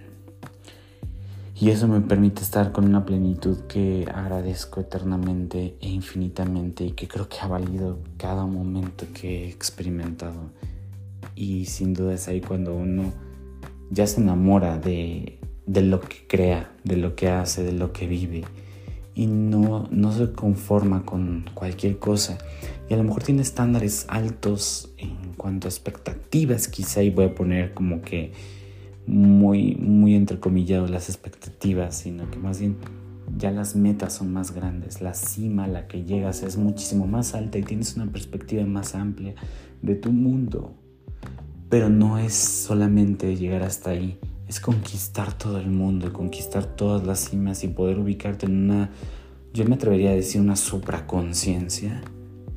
Y 1.62 1.72
eso 1.72 1.90
me 1.90 2.00
permite 2.00 2.42
estar 2.42 2.72
con 2.72 2.86
una 2.86 3.06
plenitud 3.06 3.58
que 3.68 4.06
agradezco 4.14 4.80
eternamente 4.80 5.76
e 5.82 5.90
infinitamente 5.90 6.86
y 6.86 6.92
que 6.92 7.10
creo 7.10 7.28
que 7.28 7.40
ha 7.42 7.48
valido 7.48 8.00
cada 8.16 8.46
momento 8.46 9.06
que 9.14 9.44
he 9.44 9.50
experimentado. 9.50 10.52
Y 11.36 11.66
sin 11.66 11.94
duda 11.94 12.14
es 12.14 12.30
ahí 12.30 12.40
cuando 12.40 12.74
uno 12.74 13.12
ya 13.90 14.08
se 14.08 14.22
enamora 14.22 14.78
de, 14.78 15.38
de 15.66 15.82
lo 15.82 16.00
que 16.00 16.26
crea, 16.28 16.72
de 16.86 16.96
lo 16.96 17.18
que 17.18 17.28
hace, 17.28 17.62
de 17.64 17.74
lo 17.74 17.92
que 17.92 18.08
vive. 18.08 18.46
Y 19.14 19.28
no, 19.28 19.90
no 19.92 20.14
se 20.14 20.32
conforma 20.32 21.04
con 21.04 21.50
cualquier 21.54 22.00
cosa. 22.00 22.38
Y 22.88 22.94
a 22.94 22.98
lo 22.98 23.04
mejor 23.04 23.24
tiene 23.24 23.42
estándares 23.42 24.06
altos 24.08 24.94
en 24.98 25.34
cuanto 25.36 25.68
a 25.68 25.72
expectativas, 25.72 26.70
quizá, 26.70 27.04
y 27.04 27.10
voy 27.10 27.26
a 27.26 27.36
poner 27.36 27.74
como 27.74 28.02
que 28.02 28.32
muy, 29.10 29.76
muy 29.76 30.16
entrecomillado 30.16 30.88
las 30.88 31.10
expectativas, 31.10 31.98
sino 31.98 32.30
que 32.30 32.38
más 32.38 32.60
bien 32.60 32.78
ya 33.38 33.52
las 33.52 33.76
metas 33.76 34.14
son 34.14 34.32
más 34.32 34.54
grandes, 34.54 35.02
la 35.02 35.14
cima 35.14 35.66
a 35.66 35.68
la 35.68 35.88
que 35.88 36.04
llegas 36.04 36.44
es 36.44 36.58
muchísimo 36.58 37.08
más 37.08 37.34
alta 37.34 37.58
y 37.58 37.64
tienes 37.64 37.96
una 37.96 38.12
perspectiva 38.12 38.64
más 38.66 38.94
amplia 38.96 39.34
de 39.82 39.96
tu 39.96 40.12
mundo. 40.12 40.76
Pero 41.70 41.90
no 41.90 42.18
es 42.18 42.34
solamente 42.34 43.36
llegar 43.36 43.64
hasta 43.64 43.92
ahí, 43.92 44.20
es 44.48 44.60
conquistar 44.60 45.34
todo 45.34 45.60
el 45.60 45.70
mundo, 45.70 46.14
conquistar 46.14 46.66
todas 46.66 47.06
las 47.06 47.30
cimas 47.30 47.64
y 47.64 47.68
poder 47.68 48.00
ubicarte 48.00 48.46
en 48.46 48.70
una, 48.70 48.92
yo 49.54 49.66
me 49.66 49.76
atrevería 49.76 50.12
a 50.12 50.16
decir 50.16 50.40
una 50.40 50.56
supraconciencia, 50.56 52.02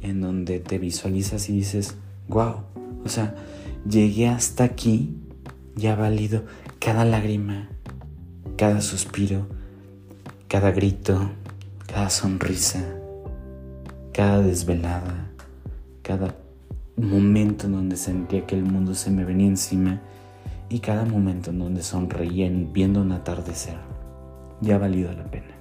en 0.03 0.21
donde 0.21 0.61
te 0.61 0.79
visualizas 0.79 1.49
y 1.49 1.53
dices, 1.53 1.97
wow, 2.29 2.57
o 3.05 3.09
sea, 3.09 3.35
llegué 3.89 4.29
hasta 4.29 4.65
aquí 4.65 5.17
ya 5.75 5.93
ha 5.93 5.97
valido 5.97 6.45
cada 6.79 7.05
lágrima, 7.05 7.69
cada 8.57 8.81
suspiro, 8.81 9.47
cada 10.49 10.71
grito, 10.71 11.31
cada 11.87 12.11
sonrisa, 12.11 12.85
cada 14.13 14.41
desvelada, 14.41 15.31
cada 16.03 16.35
momento 16.97 17.67
en 17.67 17.73
donde 17.73 17.97
sentía 17.97 18.47
que 18.47 18.55
el 18.55 18.65
mundo 18.65 18.95
se 18.95 19.11
me 19.11 19.25
venía 19.25 19.49
encima 19.49 20.01
y 20.69 20.81
cada 20.81 21.05
momento 21.05 21.51
en 21.51 21.59
donde 21.59 21.83
sonreía 21.83 22.51
viendo 22.73 23.01
un 23.01 23.13
atardecer. 23.13 23.77
Ya 24.61 24.77
ha 24.77 24.79
valido 24.79 25.13
la 25.13 25.25
pena. 25.25 25.55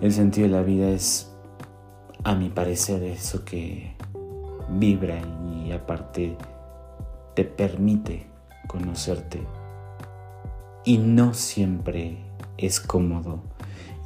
El 0.00 0.12
sentido 0.12 0.46
de 0.46 0.52
la 0.52 0.62
vida 0.62 0.90
es, 0.90 1.32
a 2.22 2.34
mi 2.34 2.50
parecer, 2.50 3.02
eso 3.02 3.44
que 3.44 3.94
vibra 4.68 5.20
y 5.64 5.72
aparte 5.72 6.36
te 7.36 7.44
permite 7.44 8.26
conocerte. 8.66 9.46
Y 10.86 10.96
no 10.96 11.34
siempre 11.34 12.16
es 12.56 12.80
cómodo 12.80 13.42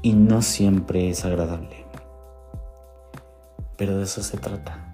y 0.02 0.14
no 0.14 0.42
siempre 0.42 1.08
es 1.08 1.24
agradable. 1.24 1.84
Pero 3.76 3.96
de 3.96 4.02
eso 4.02 4.24
se 4.24 4.36
trata, 4.36 4.92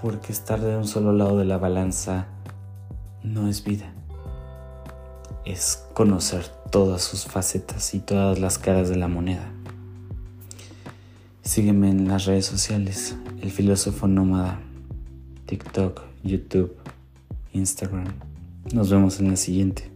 porque 0.00 0.30
estar 0.30 0.60
de 0.60 0.76
un 0.76 0.86
solo 0.86 1.12
lado 1.12 1.36
de 1.38 1.44
la 1.44 1.58
balanza 1.58 2.28
no 3.24 3.48
es 3.48 3.64
vida. 3.64 3.92
Es 5.44 5.84
conocer 5.92 6.46
todas 6.70 7.02
sus 7.02 7.24
facetas 7.24 7.94
y 7.94 7.98
todas 7.98 8.38
las 8.38 8.58
caras 8.58 8.88
de 8.88 8.96
la 8.96 9.08
moneda. 9.08 9.50
Sígueme 11.42 11.90
en 11.90 12.06
las 12.06 12.26
redes 12.26 12.46
sociales, 12.46 13.16
el 13.40 13.50
filósofo 13.50 14.06
nómada, 14.06 14.60
TikTok, 15.46 16.02
YouTube, 16.22 16.76
Instagram. 17.52 18.06
Nos 18.72 18.90
vemos 18.90 19.20
en 19.20 19.30
la 19.30 19.36
siguiente. 19.36 19.91